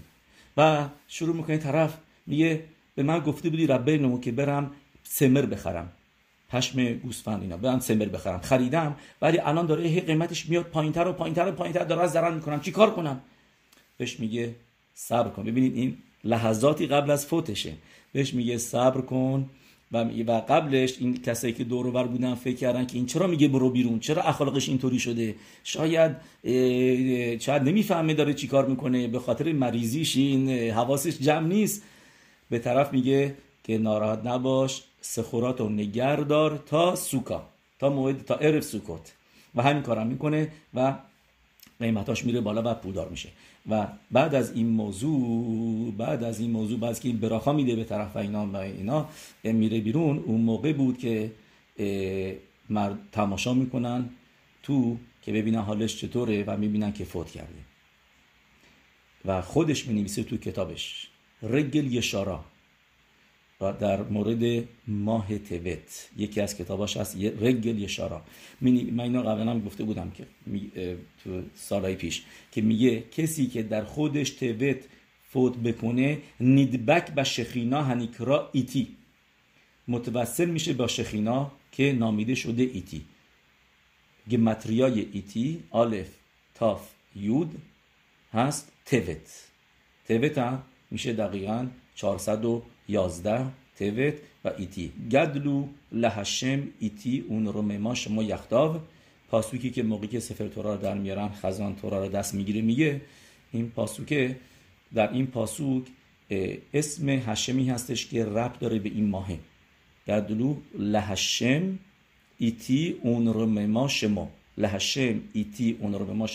[0.57, 4.71] و شروع می‌کنه طرف میگه به من گفته بودی ربه که برم
[5.05, 5.93] سمر بخرم.
[6.49, 8.41] پشم گوسفند اینا برم سمر بخرم.
[8.41, 12.61] خریدم ولی الان داره قیمتش میاد پایینتر و پایینتر و پایینتر داره از ضرر می‌کنم
[12.61, 13.21] چی کار کنم؟
[13.97, 14.55] بهش میگه
[14.95, 15.45] صبر کن.
[15.45, 17.73] ببینید این لحظاتی قبل از فوتشه.
[18.13, 19.51] بهش میگه صبر کن.
[19.93, 23.49] و و قبلش این کسایی که دور بر بودن فکر کردن که این چرا میگه
[23.49, 26.17] برو بیرون چرا اخلاقش اینطوری شده؟ شاید
[27.41, 31.83] شاید نمی‌فهمه داره چیکار می‌کنه به خاطر مریضیش این حواسش جمع نیست.
[32.51, 37.49] به طرف میگه که ناراحت نباش سخورات و نگردار تا سوکا
[37.79, 39.13] تا موعد تا عرف سوکوت
[39.55, 40.95] و همین کارم می‌کنه و
[41.81, 43.29] قیمتاش میره بالا و پولدار میشه.
[43.69, 47.85] و بعد از این موضوع بعد از این موضوع بعد که این براخا میده به
[47.85, 49.09] طرف اینا و اینا
[49.45, 51.33] میره بیرون اون موقع بود که
[52.71, 54.11] مرد تماشا می‌کنن
[54.63, 57.59] تو که ببینن حالش چطوره و می‌بینن که فوت کرده.
[59.25, 61.09] و خودش می‌نویسه تو کتابش.
[61.43, 62.45] رگل یشارا.
[63.61, 68.23] و در مورد ماه توت یکی از کتاباش هست رگل یشارا
[68.61, 70.25] من اینو قبلا هم گفته بودم که
[71.25, 74.77] تو سالهای پیش که میگه کسی که در خودش توت
[75.29, 78.97] فوت بکنه نیدبک به شخینا هنیکرا ایتی.
[79.89, 83.05] متوسل میشه با شخینا که نامیده شده ایتی.
[84.31, 86.09] گمتریای ایتی آلف
[86.55, 87.63] تاف یود
[88.33, 89.49] هست توت
[90.09, 91.67] توت هم میشه دقیقا
[92.91, 93.47] 411
[93.79, 94.93] توت و ایتی.
[95.11, 98.81] گدلو لهشم ایتی اون رو ما شما یختاو
[99.31, 103.01] پاسوکی که موقعی که سفر تورا رو در میارن خزان تورا رو دست می‌گیره میگه
[103.53, 104.37] این پاسوکه.
[104.95, 105.83] در این پاسوک
[106.75, 109.39] اسم هشمی هستش که رب داره به این ماهه.
[110.09, 111.79] گدلو لهشم
[112.39, 114.31] ایتی اون رو ما شما.
[114.59, 116.27] لهشم ایتی اون رو ما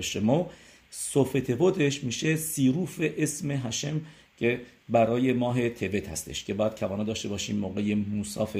[0.00, 0.50] شما.
[0.90, 4.00] صفتوتش میشه سیروف اسم هشم
[4.38, 8.56] که برای ماه توت هستش که باید کوانا داشته باشیم موقع موساف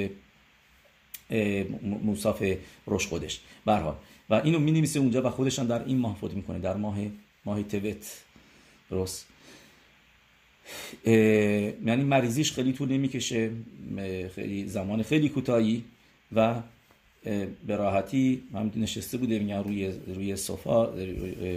[1.83, 2.43] موساف
[2.87, 3.40] روش خودش.
[3.64, 3.95] برحال
[4.31, 6.99] و اینو می نویسه اونجا و خودشان در این ماه فوت می‌کنه در ماه
[7.45, 8.25] ماه توت
[8.90, 9.27] درست.
[11.07, 13.51] یعنی مریضیش خیلی طول نمی‌کشه
[14.35, 15.85] خیلی زمان خیلی کوتاهی
[16.33, 16.62] و
[17.66, 20.87] به راحتی هم نشسته بوده میگن روی روی صفا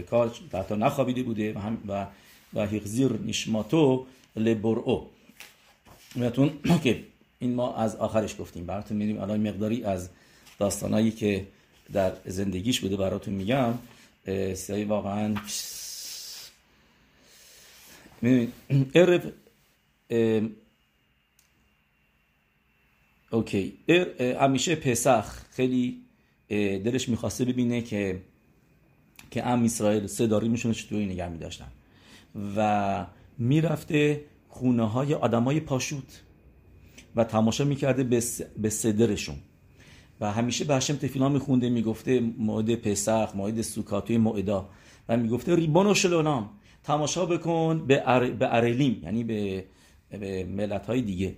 [0.09, 2.07] کار حتی نخوابیده بوده و هم و
[2.53, 5.09] و هیغزیر نشماتو لبرو
[6.15, 7.03] بهتون که
[7.39, 8.65] این ما از آخرش گفتیم.
[8.65, 10.09] براتون میریم الان مقداری از
[10.59, 11.47] داستانایی که
[11.93, 13.73] در زندگیش بوده براتون میگم.
[14.55, 15.35] سعی واقعا
[18.95, 19.33] ارب
[23.31, 23.77] اوکی.
[24.39, 26.01] همیشه پسخ خیلی
[26.49, 28.21] دلش می‌خواسته ببینه که
[29.31, 31.67] که ام اسرائیل سه داری میشونه چطوری نگه میداشتن.
[32.55, 33.05] و
[33.37, 36.23] می‌رفته خونه های آدم های پاشوت
[37.15, 38.03] و تماشا می‌کرده
[38.57, 39.35] به صدرشون.
[40.21, 44.69] و همیشه به هشم تفیلا میخونده می‌گفته موعد پسخ موعد سوکاتوی موعدا
[45.09, 46.49] و می‌گفته ریبان و شلونام.
[46.83, 48.25] تماشا بکن به, ار...
[49.03, 49.65] یعنی به,
[50.09, 51.35] به ملت های دیگه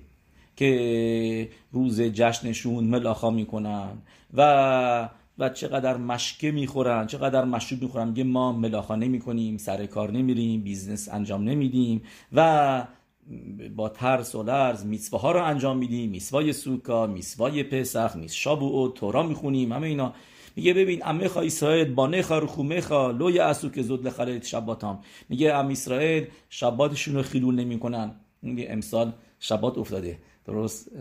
[0.56, 3.98] که روز جشنشون ملاخا می‌کنن.
[4.34, 8.08] و و چقدر مشکه می‌خورن چقدر مشروب می‌خورن.
[8.08, 12.02] میگه ما ملاخا نمی‌کنیم سر کار نمیریم بیزنس انجام نمیدیم
[12.34, 12.88] و
[13.76, 16.10] با ترس و لرز میسوه ها رو انجام میدیم.
[16.10, 20.14] میسوای سوکا میسوای پسخ میس شابو و تورا می‌خونیم همه اینا.
[20.56, 25.00] میگه ببین امه خا اسرائیل با نخا خومه خا لوی اسو که زود لخلت شباتام
[25.30, 28.16] میگه ام اسرائیل شباتشون رو خیلول نمی‌کنن.
[28.42, 30.18] میگه امسال شبات افتاده.
[30.46, 30.92] درست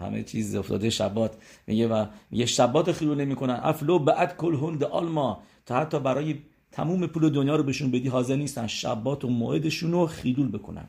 [0.00, 1.36] همه چیز افتاده شبات.
[1.66, 3.60] میگه و میگه شبات خیلول نمی‌کنن.
[3.62, 5.42] افلو بعد کل هند آلما.
[5.66, 6.38] تا حتی برای
[6.72, 10.88] تموم پول دنیا رو بهشون بدی حاضر نیستن شبات و موعدشون رو خیلول بکنن.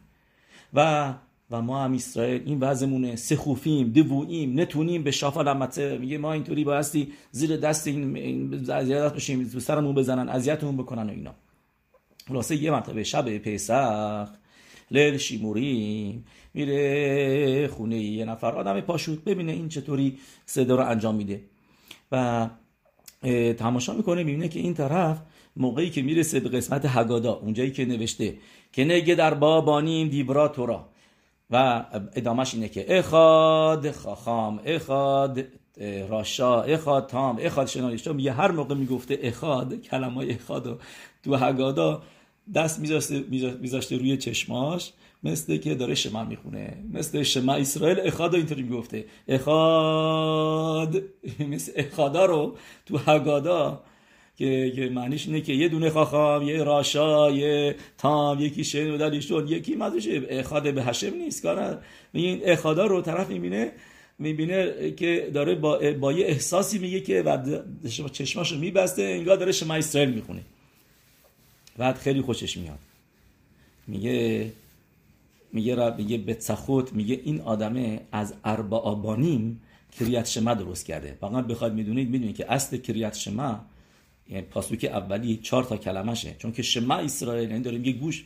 [0.73, 1.13] و
[1.51, 3.15] و ما هم اسرائیل این وضعمونه.
[3.15, 9.43] سخوفیم دوویم نتونیم به شافال لمته میگه ما اینطوری بایستی زیر دست این اذیت بشیم
[9.45, 11.33] سرمون بزنن اذیتمون بکنن و اینا.
[12.27, 14.29] خلاصه یه مرتبه شب پسخ.
[14.91, 16.25] لیل شیموریم.
[16.53, 18.51] میره خونه یه نفر.
[18.51, 21.41] آدم پاشوت ببینه این چطوری صدا رو انجام میده.
[22.11, 22.47] و
[23.57, 25.21] تماشا می‌کنه می‌بینه که این طرف
[25.57, 28.37] موقعی که می‌رسه به قسمت هگادا اونجایی که نوشته
[28.71, 30.89] که نگه در بابانیم دیبرا تورا
[31.49, 35.43] و ادامش اینه که اخاد خاخام اخاد
[36.09, 38.31] راشا اخاد تام اخاد شنایشتا میگه.
[38.31, 40.81] هر موقع می‌گفته اخاد کلمه اخاد
[41.23, 42.01] تو هگادا
[42.55, 42.79] دست
[43.61, 44.91] میذاشته روی چشماش
[45.23, 46.77] مثل که داره شما می‌خونه.
[46.93, 49.05] مثل شما اسرائیل اخاد اینطوری می‌گفته.
[49.27, 51.03] اخاد
[51.51, 53.83] مثل اخادا رو تو هگادا
[54.37, 59.47] که, معنیش اینه که یه دونه خاخام یه راشا یه تام یکی شن و دلیشون
[59.47, 61.81] یکی مدوشه اخاد به هشم نیست کار
[62.13, 63.71] این اخادا رو طرف می‌بینه
[64.19, 67.59] می‌بینه که داره با, با یه احساسی میگه که و
[68.11, 70.41] چشماشو میبسته انگار داره شما اسرائیل می‌خونه.
[71.77, 72.79] بعد خیلی خوشش میاد.
[73.87, 74.51] میگه
[75.53, 79.61] میگه را میگه بتسخوت میگه این آدمه از اربا آبانیم
[79.99, 81.17] کریت شما درست کرده.
[81.21, 83.65] فقط بخواید می‌دونید می‌دونید که اصل کریت شما
[84.29, 86.35] یعنی پاسوک اولی چهار تا کلمشه.
[86.37, 88.25] چون که شما اسرائیل یعنی داره میگه گوش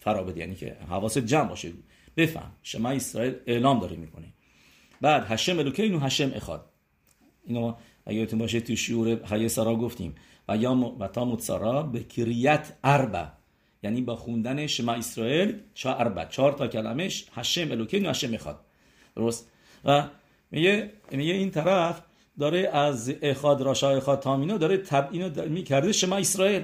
[0.00, 1.72] فرا بده یعنی که حواست جمع باشه.
[2.16, 2.50] بفهم.
[2.62, 4.26] شما اسرائیل اعلام داره می‌کنه.
[5.00, 6.64] بعد هشم الوکین و هشم اخاد.
[7.44, 7.74] اینو
[8.06, 10.14] اگه باشه تو شعور حی سرا گفتیم.
[11.00, 13.26] و تا سرا به کریت اربع
[13.82, 18.60] یعنی با خوندن شما اسرائیل چهار اربع چهار تا کلمش هشم الوکین هشم اخاد
[19.16, 19.50] درست
[19.84, 20.08] و
[20.50, 22.02] میگه میگه این طرف
[22.38, 26.62] داره از اخاد راشا اخاد تامینو داره تب اینو می‌کرده شما اسرائیل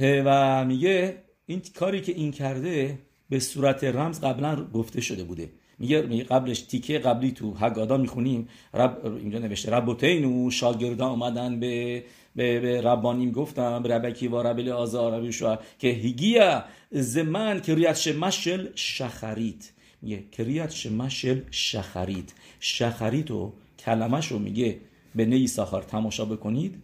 [0.00, 2.98] و میگه این کاری که این کرده
[3.28, 8.48] به صورت رمز قبلا گفته شده بوده میگه قبلش تیکه قبلی تو هگادا می‌خونیم.
[8.74, 12.04] رب اینجا نوشته ربوتین و شاگردان اومدن به
[12.36, 15.32] به, به ربانیم گفتم ربکی و ربل آزار ربی
[15.78, 24.80] که هیگیا زمن کریت شمشل شخرید میگه کریت شمشل شخرید شخرید و کلمش رو میگه
[25.14, 26.82] به نی ساخار تماشا بکنید.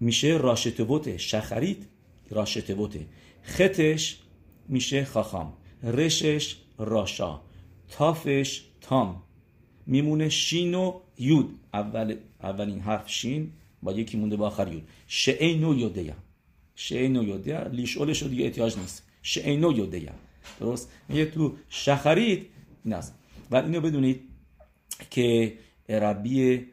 [0.00, 1.86] میشه راشتوته شخرید
[2.30, 3.06] راشتوته
[3.42, 4.16] خطش
[4.68, 5.52] میشه خاخام.
[5.82, 7.40] رشش راشا.
[7.90, 9.22] تافش تام.
[9.86, 11.58] میمونه شین و یود.
[11.74, 14.88] اول اولین حرف شین با یکی مونده با آخر یود.
[15.06, 16.14] شعینو یودیا.
[16.74, 19.06] شعینو یودیا لیشولش دیگه احتیاج نیست.
[19.22, 20.12] شعینو یودیا.
[20.60, 22.46] درست؟ میگه تو شخرید
[22.84, 23.14] این است
[23.50, 24.20] و اینو بدونید
[25.10, 26.66] که ربی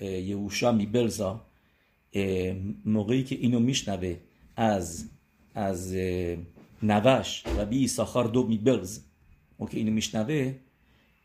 [0.00, 1.46] یهوشا میبلزا
[2.84, 4.16] موقعی که اینو میشنوه
[4.56, 5.08] از
[5.54, 5.94] از
[6.82, 8.46] نوش ربی ساخار دو
[9.58, 10.54] میبلز موقع اینو میشنوه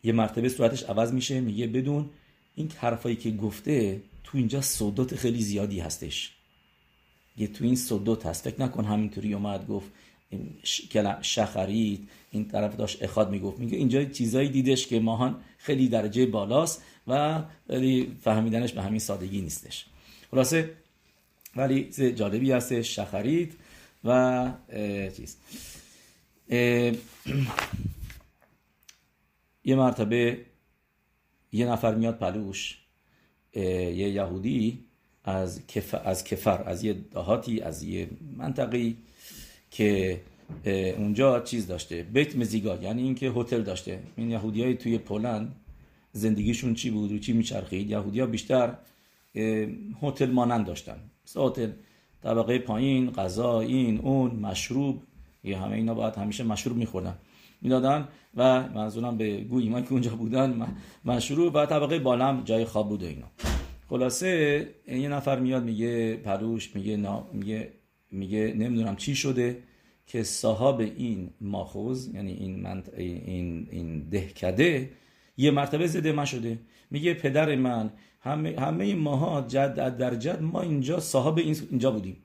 [0.04, 2.10] یه مرتبه صورتش عوض میشه میگه بدون
[2.56, 6.32] این حرفایی که گفته تو اینجا صدات خیلی زیادی هستش.
[7.38, 8.50] یه تو این صدات هست.
[8.50, 9.92] فکر نکن همینطوری اومد گفت
[11.22, 13.60] شخرید این طرف داشت اخاد می‌گفت.
[13.60, 17.42] میگه اینجا چیزایی دیدش که ماهان خیلی درجه بالاست و
[18.24, 19.86] فهمیدنش به همین سادگی نیستش.
[20.32, 20.70] خلاصه
[21.56, 21.84] ولی
[22.16, 23.54] جالبی هستش شخرید
[24.04, 24.52] و
[25.18, 25.38] چیز
[29.64, 30.38] یه مرتبه
[31.52, 32.78] یه نفر میاد پلوش
[33.56, 34.86] یه یهودی
[35.24, 38.98] از کفر از کفر از یه دهاتی از یه منطقی
[39.72, 40.22] که
[40.98, 44.00] اونجا چیز داشته بیت مزیگا یعنی اینکه هتل داشته.
[44.16, 45.56] این یهودی های توی پولند
[46.14, 48.78] زندگیشون چی بود؟ و چی میچرخید؟ یهودی ها بیشتر
[50.02, 50.98] هتل مانند داشتن.
[51.36, 51.70] هتل
[52.24, 55.04] طبقه پایین غذا این اون مشروب
[55.44, 57.16] یه همه اینا باید همیشه مشروب میخوردن.
[57.62, 60.68] می‌دادن و منظورم به گویی ما که اونجا بودن
[61.06, 63.28] مشروب و طبقه بالام جای خواب بود و اینا.
[63.90, 67.74] خلاصه یه نفر میاد میگه پروش میگه نا میگه
[68.12, 69.64] میگه نمی‌دونم چی شده
[70.06, 72.90] که صاحب این ماخوز یعنی این منط...
[72.98, 74.90] این این دهکده
[75.38, 76.60] یه مرتبه زده من شده.
[76.92, 82.18] میگه پدر من همه همه ماها جد در جد ما اینجا صاحب این اینجا بودیم.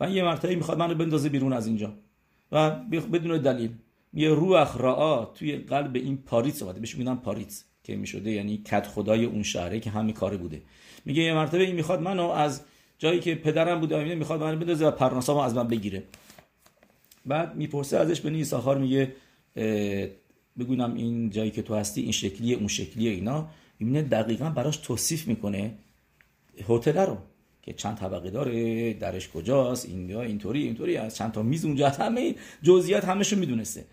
[0.00, 1.94] و یه مرتبه می‌خواد منو بندازه بیرون از اینجا.
[2.52, 2.70] و
[3.12, 3.70] بدون دلیل.
[4.16, 6.80] یه روح را توی قلب این پاریت اومده.
[6.80, 10.62] بهش میگن پاریت که می‌شده یعنی کد خدای اون شهره که همین کاره بوده.
[11.04, 12.62] میگه یه مرتبه این می‌خواد منو از
[12.98, 16.02] جایی که پدرم بوده می‌خواد منو بندازه و پرناسامو از من بگیره.
[17.26, 19.12] بعد می‌پرسه ازش به ساخار میگه
[20.58, 23.48] بگونم این جایی که تو هستی این شکلیه اون شکلیه اینا.
[23.78, 25.74] می‌بینه دقیقا براش توصیف می‌کنه
[26.68, 27.18] هتل رو
[27.62, 31.88] که چند طبقه داره درش کجاست اینجا اینطوری اینطوری از چند تا میز اونجا.
[31.88, 33.84] همه این جزئیات همشو می‌دونسته.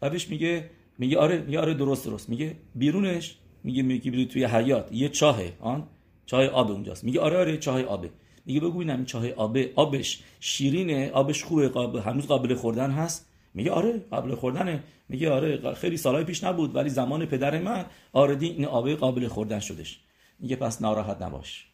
[0.00, 2.28] بهش میگه میگه آره میگه آره درست درست.
[2.28, 5.88] میگه بیرونش میگه میگه توی حیات یه چاهه آن
[6.26, 7.04] چاه آب اونجاست.
[7.04, 8.10] میگه آره آره چاه آبه
[8.46, 13.70] میگه بگو این چاه آبه آبش شیرینه آبش خوبه قابل هنوز قابل خوردن هست؟ میگه
[13.70, 14.82] آره قابل خوردنه.
[15.08, 19.58] میگه آره خیلی سالهای پیش نبود ولی زمان پدر من آردی این آبه قابل خوردن
[19.58, 20.00] شدش.
[20.38, 21.66] میگه پس ناراحت نباش.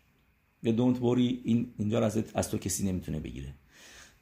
[0.62, 3.54] یه دونت وری این اینجا از از تو کسی نمی‌تونه بگیره.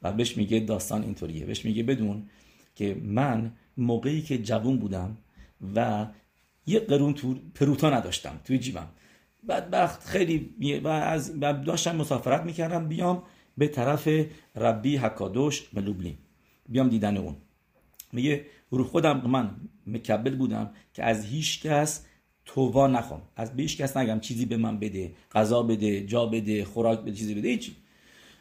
[0.01, 1.45] و بهش میگه داستان اینطوریه.
[1.45, 2.29] بهش میگه بدون
[2.75, 5.17] که من موقعی که جوون بودم
[5.75, 6.07] و
[6.65, 8.87] یه قرون تو پروتا نداشتم توی جیبم.
[9.49, 13.23] بدبخت خیلی و از داشتم مسافرت می‌کردم بیام
[13.57, 14.09] به طرف
[14.55, 16.17] ربی حکادوش ملوبلی
[16.69, 17.35] بیام دیدن اون.
[18.13, 19.55] میگه رو خودم من
[19.87, 22.05] مکبل بودم که از هیچ کس
[22.45, 23.21] تووا نخوام.
[23.35, 27.11] از به هیچ کس نگم چیزی به من بده غذا بده جا بده خوراک بده
[27.11, 27.75] چیزی بده هیچی.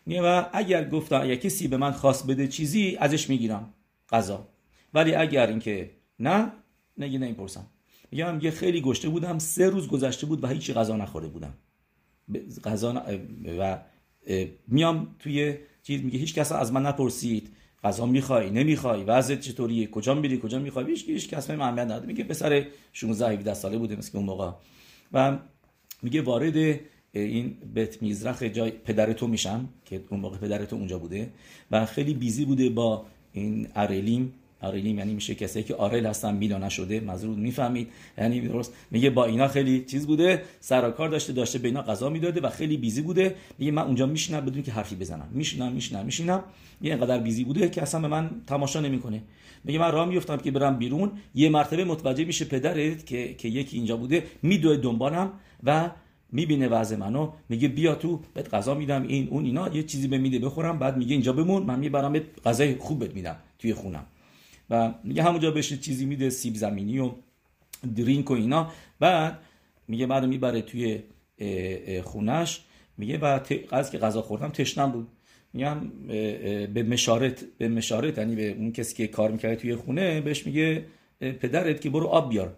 [0.07, 3.75] میگه و اگر گفتم اگر کسی به من خواست بده چیزی ازش می‌گیرم.
[4.11, 4.49] غذا.
[4.94, 6.53] ولی اگر اینکه نه
[6.98, 7.66] نگی نمی‌پرسم.
[8.11, 11.55] میگم یه خیلی گشته بودم سه روز گذشته بود و هیچی غذا نخورده بودم.
[12.64, 13.03] غذا
[13.59, 13.79] و
[14.68, 17.48] میام توی چیز میگه هیچ کس از من نپرسید.
[17.85, 22.07] غذا می‌خوای نمی‌خوای؟ وضعت چطوریه کجا میری؟ کجا می‌خوای؟ هیچ هیچ کس من اهمیت نداره
[22.07, 24.53] میگه پسر 16 17 ساله بوده مثل اون موقع.
[25.12, 25.38] و
[26.03, 26.81] میگه وارد
[27.12, 31.30] این بیت میزرخ جای پدر تو میشم که اون موقع پدر تو اونجا بوده.
[31.70, 34.32] و خیلی بیزی بوده با این ارلیم.
[34.61, 37.89] آرلیم یعنی میشه کسی که آرل هستن میلا نشده مزرود می‌فهمید.
[38.19, 38.73] یعنی درست.
[38.91, 42.49] میگه با اینا خیلی چیز بوده سر کار داشته داشته به اینا غذا می‌داده و
[42.49, 43.35] خیلی بیزی بوده.
[43.59, 45.29] میگه من اونجا میشینم بدون که حرفی بزنم.
[45.31, 46.45] میشینم میشینم میشینم.
[46.83, 49.23] یه اینقدر بیزی بوده که اصلا به من تماشا نمی‌کنه.
[49.65, 51.11] میگه من راه میفتم که برم بیرون.
[51.35, 55.33] یه مرتبه متوجه میشه پدرت که که یکی اینجا بوده میدوه دنبالم
[55.65, 55.91] و
[56.33, 57.33] می‌بینه وضع منو.
[57.49, 59.69] میگه بیا تو بهت غذا میدم این اون اینا.
[59.69, 60.79] یه چیزی به میده بخورم.
[60.79, 61.63] بعد میگه اینجا بمون.
[61.63, 64.07] من می‌برم غذای خوب بهت میدم توی خونم.
[64.71, 67.11] و میگه همونجا بهش چیزی میده سیب زمینی و
[67.97, 68.71] درینک و اینا.
[69.01, 69.39] بعد
[69.89, 71.01] میگه بعد می‌بره توی
[72.03, 72.61] خونش.
[72.99, 73.41] میگه و
[73.71, 75.09] از که غذا خوردم تشنم بود.
[75.53, 75.81] میگم
[76.75, 80.85] به مشارت به مشارت یعنی به اون کسی که کار می‌کرده توی خونه بهش میگه
[81.21, 82.57] پدرت که برو آب بیار.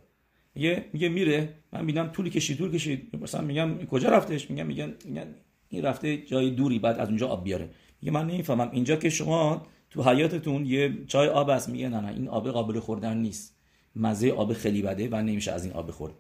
[0.55, 1.49] میگه میگه میره.
[1.73, 3.17] من می‌بینم طولی کشید طول کشید.
[3.23, 5.27] مثلا میگم کجا رفتش؟ میگم میگن میگن
[5.69, 7.69] این رفته جای دوری بعد از اونجا آب بیاره.
[8.03, 8.71] میگه من نمی‌فهمم.
[8.73, 12.79] اینجا که شما تو حیاتتون یه چای آب هست میگه نه نه این آب قابل
[12.79, 13.57] خوردن نیست.
[13.97, 16.13] مزه آب خیلی بده و نمیشه از این آب خورد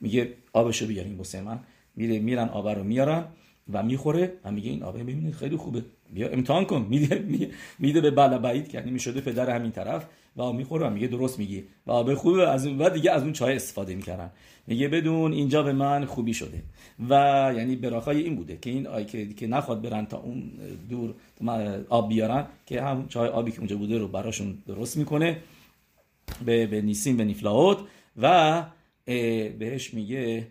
[0.00, 1.60] میگه آبشو بیارین واسه من.
[1.96, 3.24] میره میرن آب رو میارن
[3.72, 5.84] و می‌خوره و میگه این آب ببینید خیلی خوبه.
[6.12, 6.82] بیا امتحان کن.
[6.90, 7.24] میده
[7.78, 10.06] میده به بالا بعید که می‌شده پدر همین طرف.
[10.36, 11.64] و می‌خوره میگه درست میگی.
[11.86, 14.30] و آب خوبه از اون بعد دیگه از اون چای استفاده می‌کردن.
[14.66, 16.62] میگه بدون اینجا به من خوبی شده.
[17.08, 17.14] و
[17.56, 20.50] یعنی براخای این بوده که این آی که, که نخواد برن تا اون
[20.90, 21.14] دور
[21.88, 25.36] آب بیارن که هم چای آبی که اونجا بوده رو براشون درست می‌کنه.
[26.44, 27.78] به, به نیسیم به نیفلاوت.
[28.16, 28.62] و
[29.58, 30.46] بهش میگه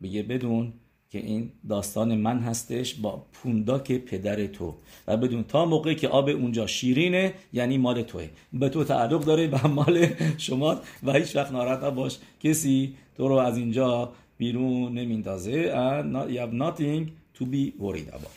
[0.00, 0.72] میگه بدون
[1.16, 4.74] که این داستان من هستش با پونداک پدر تو.
[5.06, 8.28] و بدون تا موقعی که آب اونجا شیرینه یعنی مال توه.
[8.52, 10.06] به تو تعلق داره و مال
[10.38, 15.72] شما و هیچ وقت ناراحت باش کسی تو رو از اینجا بیرون نمیندازه.
[15.72, 17.02] And you have nothing
[17.38, 18.36] to be worried about.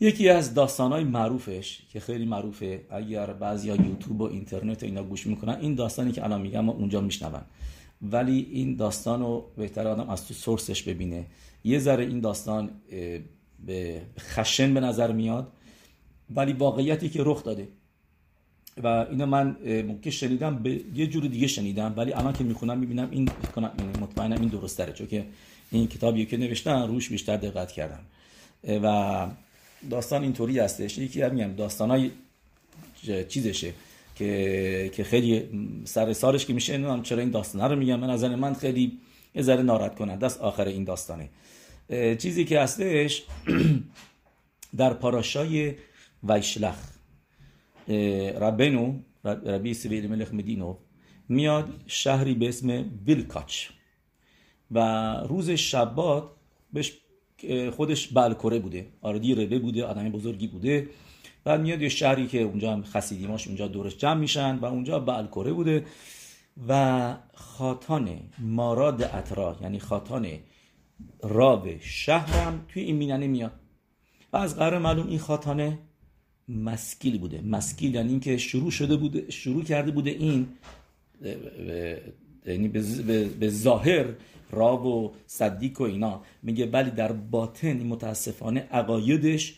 [0.00, 5.26] یکی از داستانهای معروفش که خیلی معروفه اگر بعضی ها یوتیوب و اینترنت اینا گوش
[5.26, 7.40] می‌کنن این داستانی که الان میگم اونجا میشنون.
[8.02, 11.26] ولی این داستان رو بهتر آدم از تو سورسش ببینه.
[11.66, 12.70] یه ذره این داستان
[13.66, 15.52] به خشن به نظر میاد
[16.34, 17.68] ولی واقعیتی که رخ داده.
[18.82, 19.56] و اینو من
[19.86, 23.28] ممکن شنیدم به یه جور دیگه شنیدم ولی الان که می‌خونم می‌بینم این
[24.00, 25.26] مطمئنم این درست داره چون که
[25.70, 28.00] این کتابی که نوشتن روش بیشتر دقت کردم.
[28.82, 29.26] و
[29.90, 30.98] داستان اینطوری هستش.
[30.98, 32.10] یکی هم میگم داستانای
[33.28, 33.72] چیزشه
[34.14, 35.42] که که خیلی
[35.84, 38.00] سر سالش که میشه نمی‌دونم چرا این داستان رو میگم.
[38.00, 38.98] من نظر من خیلی
[39.34, 41.28] یه ذره ناراحت کننده است آخر این داستانه.
[41.90, 43.22] چیزی که هستش
[44.76, 45.74] در پاراشای
[46.22, 46.76] ویشلخ.
[48.40, 50.76] ربنو ربی سویل ملخ مدینو
[51.28, 53.66] میاد شهری به اسم ویلکاچ
[54.70, 54.80] و
[55.14, 56.30] روز شبات
[56.72, 56.92] بهش
[57.76, 58.86] خودش بلکره بوده.
[59.00, 60.88] آردی ربه بوده آدم بزرگی بوده
[61.44, 65.52] بعد میاد یه شهری که اونجا هم خسیدیماش اونجا دورش جمع میشن و اونجا بلکره
[65.52, 65.84] بوده
[66.68, 70.28] و خاتان ماراد اطرا یعنی خاتان
[71.22, 73.52] راب شهرم توی این میننه میاد.
[74.32, 75.78] و از قرار معلوم این خاتانه
[76.48, 77.40] مسکیل بوده.
[77.40, 80.48] مسکیل یعنی اینکه شروع شده بوده شروع کرده بوده این
[82.46, 82.68] یعنی
[83.40, 84.06] به ظاهر
[84.50, 86.22] راب و صدیق و اینا.
[86.42, 89.54] میگه ولی در باطن متاسفانه عقایدش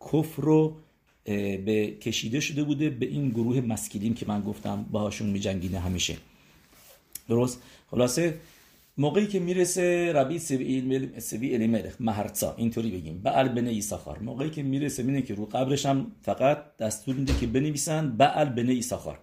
[0.00, 0.76] کفر رو
[1.24, 6.16] به کشیده شده بوده به این گروه مسکیلیم که من گفتم باهاشون میجنگینه همیشه.
[7.28, 8.40] درست؟ خلاصه
[8.98, 13.20] موقعی که می‌رسه ربی سوی الیملخ مهرچا اینطوری بگیم.
[13.22, 14.18] بعل بن ایساخار.
[14.18, 18.68] موقعی که می‌رسه میینه که رو قبرش هم فقط دستور میده که بنویسن بعل بن
[18.68, 19.18] ایساخار.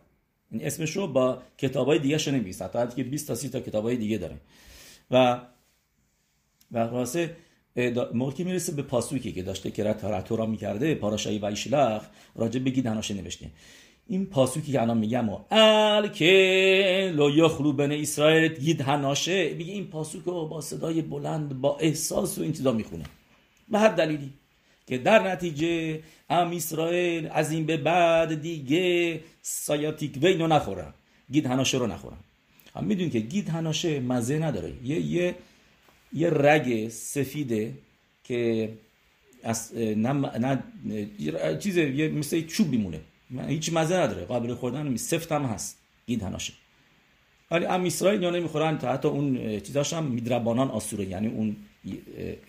[0.51, 4.17] این اسمش رو با کتابای دیگه شو تا که 20 تا 30 تا کتابای دیگه
[4.17, 4.37] داره.
[5.11, 5.41] و
[6.71, 7.35] و خلاصه
[8.13, 12.03] موقعی می‌رسه به پاسوکی که داشته که رتورا می‌کرده پاراشای ویشلخ
[12.35, 13.49] راجع بگی دناشه نوشته.
[14.07, 19.73] این پاسوکی که الان میگم و ال که لو یخلو بن اسرائیل گید هناشه میگه
[19.73, 23.03] این پاسوک رو با صدای بلند با احساس و این چیزا می‌خونه.
[23.69, 24.33] به هر دلیلی
[24.87, 25.99] که در نتیجه
[26.29, 30.93] ام اسرائیل از این به بعد دیگه سایاتیک وینو نخورن
[31.31, 32.17] گید هناشه رو نخورن.
[32.75, 34.73] هم می‌دونی که گید هناشه مزه نداره.
[34.83, 35.35] یه یه
[36.13, 37.73] یه رگ سفیده
[38.23, 38.69] که
[39.43, 40.63] از نه, نه
[41.59, 42.99] چیز یه مثل چوب میمونه.
[43.47, 44.25] هیچ مزه نداره.
[44.25, 45.77] قابل خوردن می سفت هم هست.
[46.05, 46.53] این تناشه.
[47.51, 48.77] ولی ام اسرائیل یا نمی‌خورن.
[48.77, 51.05] تا حتی اون چیزاش هم میدربانان آسوره.
[51.05, 51.55] یعنی اون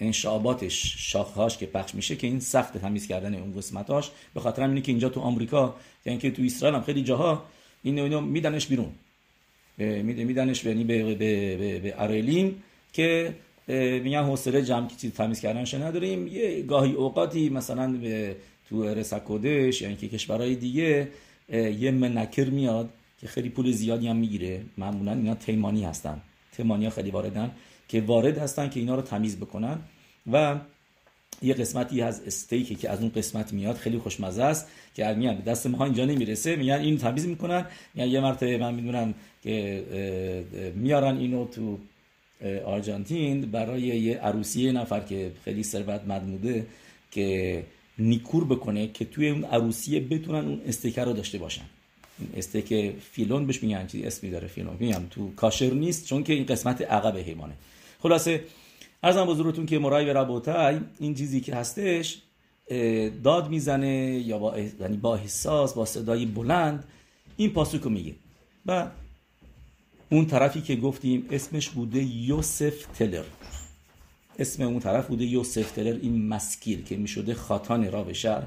[0.01, 4.11] انشاباتش شاخهاش که پخش میشه که این سخت تمیز کردن اون قسمتاش.
[4.35, 7.45] به خاطر اینه که اینجا تو آمریکا یعنی که تو اسرائیل هم خیلی جاها
[7.83, 8.93] این اینو میدنش بیرون.
[9.79, 12.63] میدنش یعنی به به به, به ارلیم
[12.93, 13.35] که
[14.03, 16.27] میگن حوصله جمع چیز تمیز کردنش نداریم.
[16.27, 18.37] یه گاهی اوقاتی مثلا به
[18.69, 21.09] تو رسکودش یعنی که کشورهای دیگه
[21.79, 22.91] یه منکر میاد
[23.21, 24.63] که خیلی پول زیادی هم می‌گیره.
[24.79, 26.21] معمولا اینا تیمانی هستن.
[26.57, 27.51] تیمانی ها خیلی واردن
[27.89, 29.79] که وارد هستن که اینا رو تمیز بکنن.
[30.33, 30.59] و
[31.43, 35.67] یه قسمتی از استیکی که از اون قسمت میاد خیلی خوشمزه است که میگن دست
[35.67, 37.67] ما اینجا نمی‌رسه میگن اینو تمیز می‌کنن.
[37.95, 39.85] یعنی یه مرتبه من می‌دونم که
[40.75, 41.79] میارن اینو تو
[42.65, 46.67] آرژانتین برای یه عروسی نفر که خیلی ثروتمند بوده
[47.11, 47.63] که
[47.99, 51.65] نیکور بکنه که توی اون عروسیه بتونن اون استیکر رو داشته باشن.
[52.37, 54.77] استیک فیلون بهش میگن چیزی اسمی داره فیلون.
[54.81, 57.55] میگم تو کاشر نیست چون که این قسمت عقب حیوانه.
[58.03, 58.45] خلاصه
[59.03, 62.19] ارزم بزرگتون که مرای ربوتای این چیزی که هستش
[63.25, 66.85] داد می‌زنه یا با یعنی با حساس با صدای بلند
[67.37, 68.15] این پاسوکو میگه.
[68.67, 68.87] و
[70.11, 73.25] اون طرفی که گفتیم اسمش بوده یوسف تلر.
[74.39, 78.43] اسم اون طرف بوده یوسف تلر این مسکیر که می‌شده خاتان را به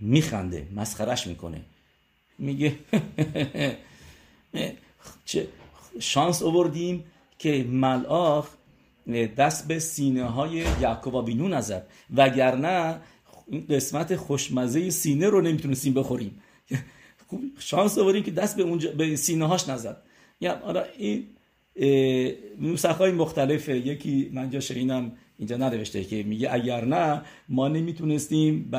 [0.00, 1.60] میخنده مسخرش می‌کنه.
[2.38, 2.74] میگه
[5.24, 5.48] چه
[6.00, 7.04] شانس آوردیم
[7.38, 8.48] که ملاخ
[9.36, 11.86] دست به سینه های یعقوب بینو نزد.
[12.14, 13.00] وگرنه
[13.46, 16.42] این قسمت خوشمزه سینه رو نمی‌تونستیم بخوریم.
[17.58, 20.02] شانس آوردیم که دست به, اونجا به سینه هاش نزد.
[20.40, 21.26] یا آره این
[22.60, 24.60] نوسخ های مختلفه یکی من جا
[25.38, 28.70] اینجا ننوشته که میگه اگر نه ما نمی‌تونستیم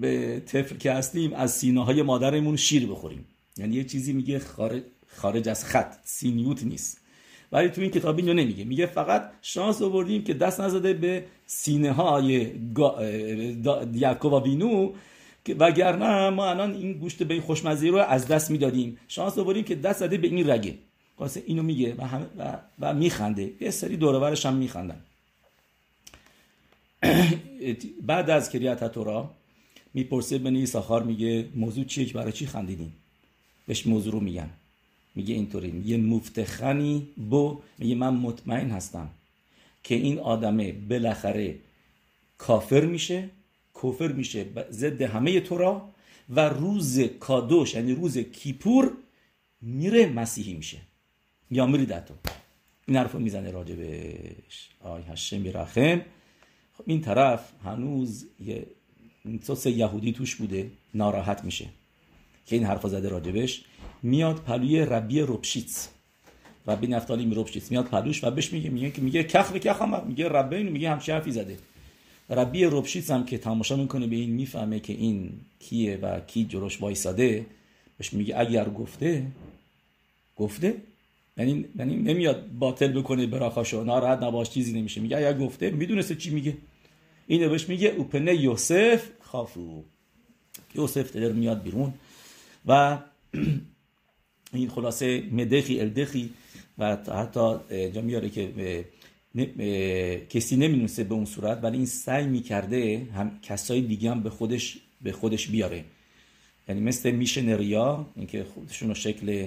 [0.00, 3.24] به طفل که هستیم از سینه های مادرمون شیر بخوریم.
[3.56, 4.82] یعنی یه چیزی میگه خارج,
[5.16, 5.94] خارج از خط.
[6.04, 7.00] سینیوت نیست.
[7.52, 8.64] ولی تو این کتاب اینو نمیگه.
[8.64, 12.46] میگه فقط شانس آوردیم که دست نزده به سینه های
[13.94, 14.92] یعقوب و بینو
[15.58, 18.98] وگرنه ما الان این گوشت به این خوشمزه رو از دست می‌دادیم.
[19.08, 20.74] شانس آوردیم که دست زده به این رگه.
[21.18, 23.52] واسه اینو میگه و, همه و, و میخنده.
[23.60, 25.00] یه سری دورورش هم میخندن.
[28.06, 29.30] بعد از کریت تورا
[29.94, 32.92] می‌پرسه بنی ساخار میگه موضوع چیه که برای چی خندیدین؟
[33.66, 34.50] بهش موضوع رو میگن.
[35.14, 39.10] میگه اینطوری میگه مفتخنی بو میگه من مطمئن هستم
[39.82, 41.58] که این آدمه بالاخره
[42.38, 43.30] کافر میشه
[43.82, 45.88] کفر میشه ضد همه تورا
[46.30, 48.92] و روز کادوش یعنی روز کیپور
[49.62, 50.78] میره مسیحی میشه.
[51.50, 52.14] یا میریدتو
[52.86, 54.68] این حرف رو می‌زنه راجبش.
[54.80, 56.00] آی هشم بیرخم
[56.78, 58.66] خب این طرف هنوز یه
[59.42, 61.66] سوس یهودی توش بوده ناراحت میشه.
[62.46, 63.64] که این حرف زده راجبش.
[64.02, 65.88] میاد پلوی ربی روبشیتس
[66.66, 70.06] ربی نفتالی روبشیتس میاد پلوش و بهش میگه میگه که میگه کخ به کخ هم
[70.06, 71.58] میگه ربی اینو میگه همچه حرفی زده.
[72.30, 76.82] ربی روبشیتس هم که تماشا می‌کنه به این می‌فهمه که این کیه و کی جلوش
[76.82, 77.46] وایساده.
[77.98, 79.26] بهش میگه اگر گفته
[80.36, 80.74] گفته؟
[81.38, 85.00] یعنی یعنی نمیاد باطل بکنه براخاشو ناراحت نباش چیزی نمیشه.
[85.00, 86.56] میگه اگر گفته می‌دونسته چی میگه.
[87.26, 89.82] اینو بهش میگه اوپنه یوسف خافو.
[90.74, 91.92] یوسف دلر میاد بیرون
[92.66, 92.98] و
[94.52, 96.30] این خلاصه مدخی الدخی
[96.78, 97.56] و حتی
[97.94, 98.84] جا میاره که
[100.30, 104.78] کسی نمینوسه به اون صورت ولی این سعی می‌کرده هم کسای دیگه هم به خودش
[105.02, 105.84] به خودش بیاره.
[106.68, 109.46] یعنی مثل میشنریا اینکه خودشون شکل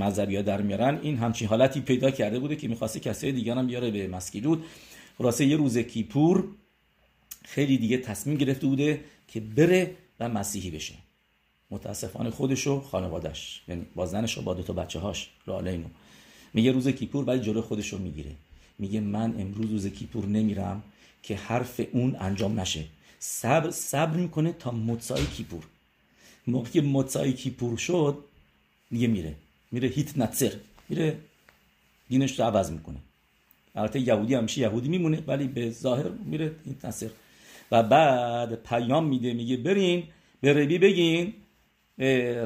[0.00, 0.98] ها در میارن.
[1.02, 4.64] این همچین حالتی پیدا کرده بوده که می‌خواسته کسای دیگه هم بیاره به مسکیلود.
[5.18, 6.44] خلاصه یه روز کیپور
[7.44, 10.94] خیلی دیگه تصمیم گرفته بوده که بره و مسیحی بشه.
[11.70, 15.88] متاسفانه خودش و خانوادش یعنی با زنش و با دو تا بچه هاش اینو
[16.54, 18.30] میگه روز کیپور ولی جلو خودش رو می‌گیره.
[18.78, 20.82] میگه من امروز روز کیپور نمیرم
[21.22, 22.84] که حرف اون انجام نشه.
[23.18, 25.62] صبر صبر می‌کنه تا متسای کیپور.
[26.46, 28.18] موقعی متسای کیپور شد
[28.90, 29.34] دیگه میره.
[29.72, 30.52] میره هیت نتسر.
[30.88, 31.16] میره
[32.08, 32.96] دینش رو عوض می‌کنه.
[33.74, 37.10] البته یهودی همیشه یهودی میمونه ولی به ظاهر میره هیت نتسر.
[37.72, 40.04] و بعد پیام میده میگه برین
[40.40, 41.34] به ربی بگین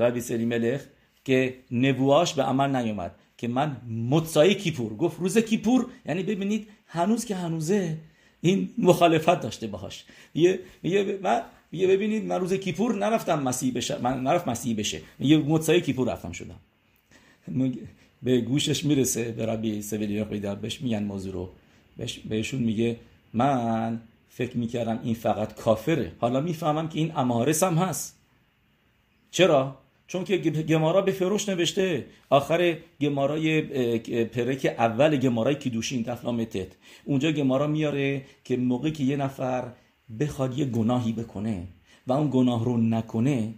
[0.00, 0.84] ربی سلی ملخ
[1.24, 3.76] که نبواش به عمل نیومد که من
[4.10, 4.96] متسای کیپور.
[4.96, 7.98] گفت روز کیپور؟ یعنی ببینید هنوز که هنوزه
[8.40, 10.04] این مخالفت داشته باهاش.
[10.34, 11.42] یه میگه من
[11.72, 13.98] یه ببینید من روز کیپور نرفتم مسیح بشه.
[13.98, 15.00] من نرفت مسیح بشه.
[15.20, 16.60] یه متسای کیپور رفتم شدم.
[18.22, 21.50] به گوشش می‌رسه به ربی سویلیاخ بهش میگن موضوع رو.
[22.28, 22.96] بهشون میگه
[23.34, 26.12] من فکر می‌کردم این فقط کافره.
[26.18, 28.18] حالا می‌فهمم که این امارس هم هست.
[29.30, 32.04] چرا؟ چون که گمارا به فروش نوشته.
[32.30, 33.62] آخر گمارای
[34.24, 36.68] پرک اول گمارای کیدوشین تفلامتت
[37.04, 39.64] اونجا گمارا میاره که موقعی که یه نفر
[40.20, 41.68] بخواد یه گناهی بکنه
[42.06, 43.54] و اون گناه رو نکنه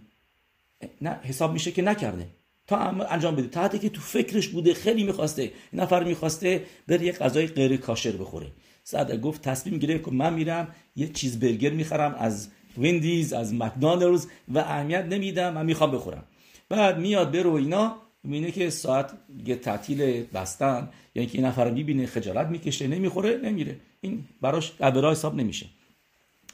[1.01, 2.27] نه حساب میشه که نکرده.
[2.67, 3.47] تا انجام بده.
[3.47, 8.47] تا که تو فکرش بوده خیلی می‌خواسته نفر می‌خواسته بره یه غذای غیر کاشر بخوره.
[8.83, 12.47] سعد گفت تصمیم گرفت که من میرم یه چیز برگر می‌خرم از
[12.77, 16.23] ویندیز از مکدونالدز و اهمیت نمیدم من می‌خوام بخورم.
[16.69, 17.95] بعد میاد برو اینا.
[18.23, 19.13] می‌بینه که ساعت
[19.45, 20.89] یه تعطیل بستن.
[21.15, 23.79] یعنی که این نفر می‌بینه خجالت می‌کشه نمی‌خوره نمیره.
[24.01, 25.65] این براش عبرا حساب نمیشه.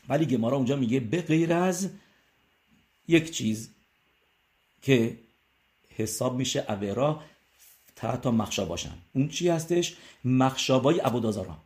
[0.10, 1.90] ولی گمارا اونجا میگه به غیر از
[3.08, 3.70] یک چیز
[4.82, 5.18] که
[5.96, 7.22] حساب میشه عبرا
[7.96, 8.94] تحت مخشا باشن.
[9.14, 9.96] اون چی هستش؟
[10.26, 11.58] مخشابای عبودازارا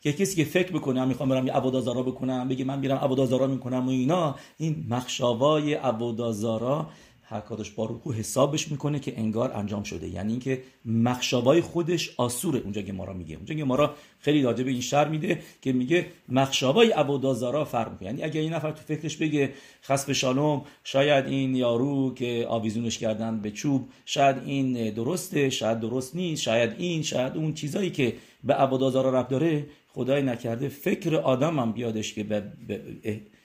[0.00, 3.86] که کسی که فکر بکنه می‌خوام برم یه عبودازارا بکنم بگه من میرم عبودازارا می‌کنم
[3.86, 6.90] و اینا این مخشابای عبودازارا
[7.30, 10.08] حکادش باروخو حسابش می‌کنه که انگار انجام شده.
[10.08, 13.36] یعنی اینکه مخشابای خودش آسوره اونجا که ما را میگه.
[13.36, 17.92] اونجا که ما را خیلی راجع به این شر میده که میگه مخشابای عبودازارا فرق
[17.92, 19.52] می‌کنه یعنی اگه این نفر تو فکرش بگه
[19.82, 26.16] خسف شالوم شاید این یارو که آویزونش کردن به چوب شاید این درسته شاید درست
[26.16, 28.14] نیست شاید این شاید اون چیزایی که
[28.44, 32.42] به عبودازارا رب داره خدای نکرده فکر آدم هم بیادش که به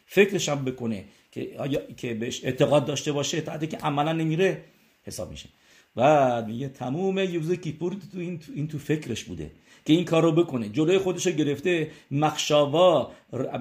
[0.06, 1.06] فکرش هم بکنه.
[1.36, 4.62] که آیا که بهش اعتقاد داشته باشه تا که عملا نمیره
[5.04, 5.50] حساب میشه.
[5.96, 9.52] و میگه تموم یوز کیپور تو این, تو این تو فکرش بوده
[9.86, 10.70] که این کار رو بکنه.
[10.70, 13.12] جلوی خودش گرفته مخشاوا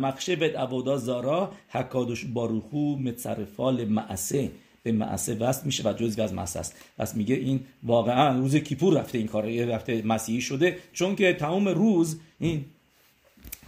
[0.01, 4.51] مخشبت عبودا زارا حکادش باروخو متصرفال معسه
[4.83, 6.77] به معسه وست میشه و جزوی از معسه است.
[6.99, 11.69] پس میگه این واقعا روز کیپور رفته این کار رفته مسیحی شده چون که تمام
[11.69, 12.65] روز این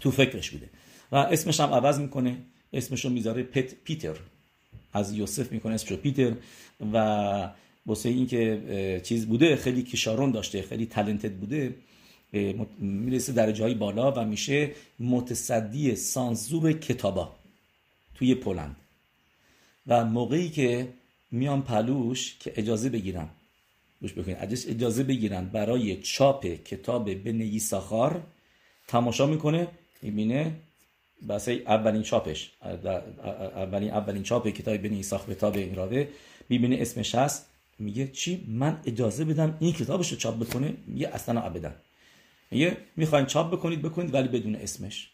[0.01, 0.71] تو فکرش بوده.
[1.13, 2.37] و اسمش هم عوض می‌کنه.
[2.73, 4.17] اسمشو می‌ذاره پت پیتر.
[4.93, 6.33] از یوسف می‌کنه اسمشو پیتر.
[6.93, 7.53] و
[7.87, 11.75] واسه اینکه چیز بوده خیلی کشارون داشته خیلی تلنتد بوده
[12.79, 17.37] می‌رسه در جایی بالا و میشه متصدی سانزور کتابا
[18.15, 18.77] توی پولند.
[19.87, 20.89] و موقعی که
[21.31, 23.29] میان پلوش که اجازه بگیرن
[24.01, 24.37] گوش بکنید
[24.69, 28.23] اجازه بگیرن برای چاپ کتاب بنگی ساخار
[28.89, 29.69] تماشا می‌کنه
[30.03, 30.55] می‌بینه
[31.29, 32.51] بس اولین چاپش.
[33.57, 36.09] اولین اولین چاپ کتاب بنی ساخت کتاب این راوه
[36.49, 37.47] می‌بینه اسمش هست.
[37.79, 41.73] میگه چی؟ من اجازه بدم این کتابش رو چاپ بکنه؟ میگه اصلا ابدا.
[42.51, 45.11] میگه می‌خواین چاپ بکنید بکنید ولی بدون اسمش.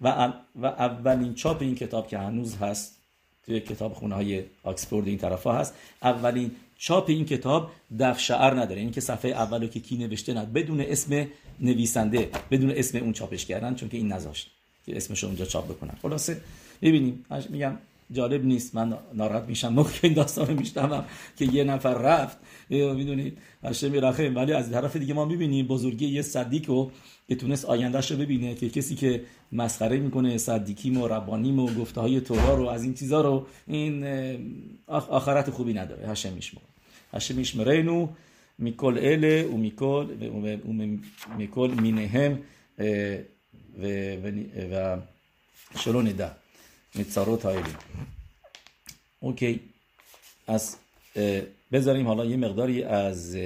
[0.00, 3.00] و, و اولین چاپ این کتاب که هنوز هست
[3.46, 8.80] توی کتاب خونه های آکسفورد این طرف هست اولین چاپ این کتاب دف شعر نداره.
[8.80, 11.26] این که صفحه اولو که کی نوشته نه بدون اسم
[11.60, 14.53] نویسنده بدون اسم اون چاپش کردن چون که این نذاشت.
[14.86, 16.40] که اسمش اونجا چاپ بکنن خلاصه
[16.82, 17.72] ببینیم میگم
[18.12, 21.04] جالب نیست من ناراحت میشم موقع این داستان رو
[21.36, 22.36] که یه نفر رفت.
[22.70, 26.90] می‌دونید هشم میرخه ولی از طرف دیگه ما می‌بینیم بزرگی یه صدیق رو
[27.28, 29.22] که تونست آیندهش رو ببینه که کسی که
[29.52, 34.06] مسخره می‌کنه صدیکیم و ربانیم و گفته های تورا رو از این چیزا رو این
[34.86, 36.08] آخرت خوبی نداره.
[36.08, 36.60] هشم میشمر
[37.12, 38.08] هشم میشمرینو
[38.58, 40.06] میکل اله و میکل
[40.66, 40.72] و
[41.38, 42.38] میکل مینهم
[43.82, 43.86] و,
[44.16, 44.26] و,
[44.72, 45.00] و
[45.78, 46.30] شلو نده
[46.94, 47.74] میتساروت هایلی
[49.20, 49.60] اوکی
[50.46, 50.76] از
[51.72, 53.36] بذاریم حالا یه مقداری از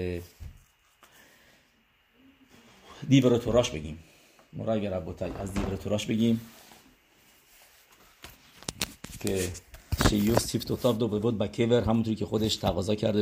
[3.09, 3.99] دیور توراش بگیم
[4.53, 6.41] مرای ربوتای از دیور توراش بگیم
[9.21, 9.49] که
[10.09, 13.17] شیوس تیفتوتاف دو بود با کیور همونطوری که خودش تقاضا کرده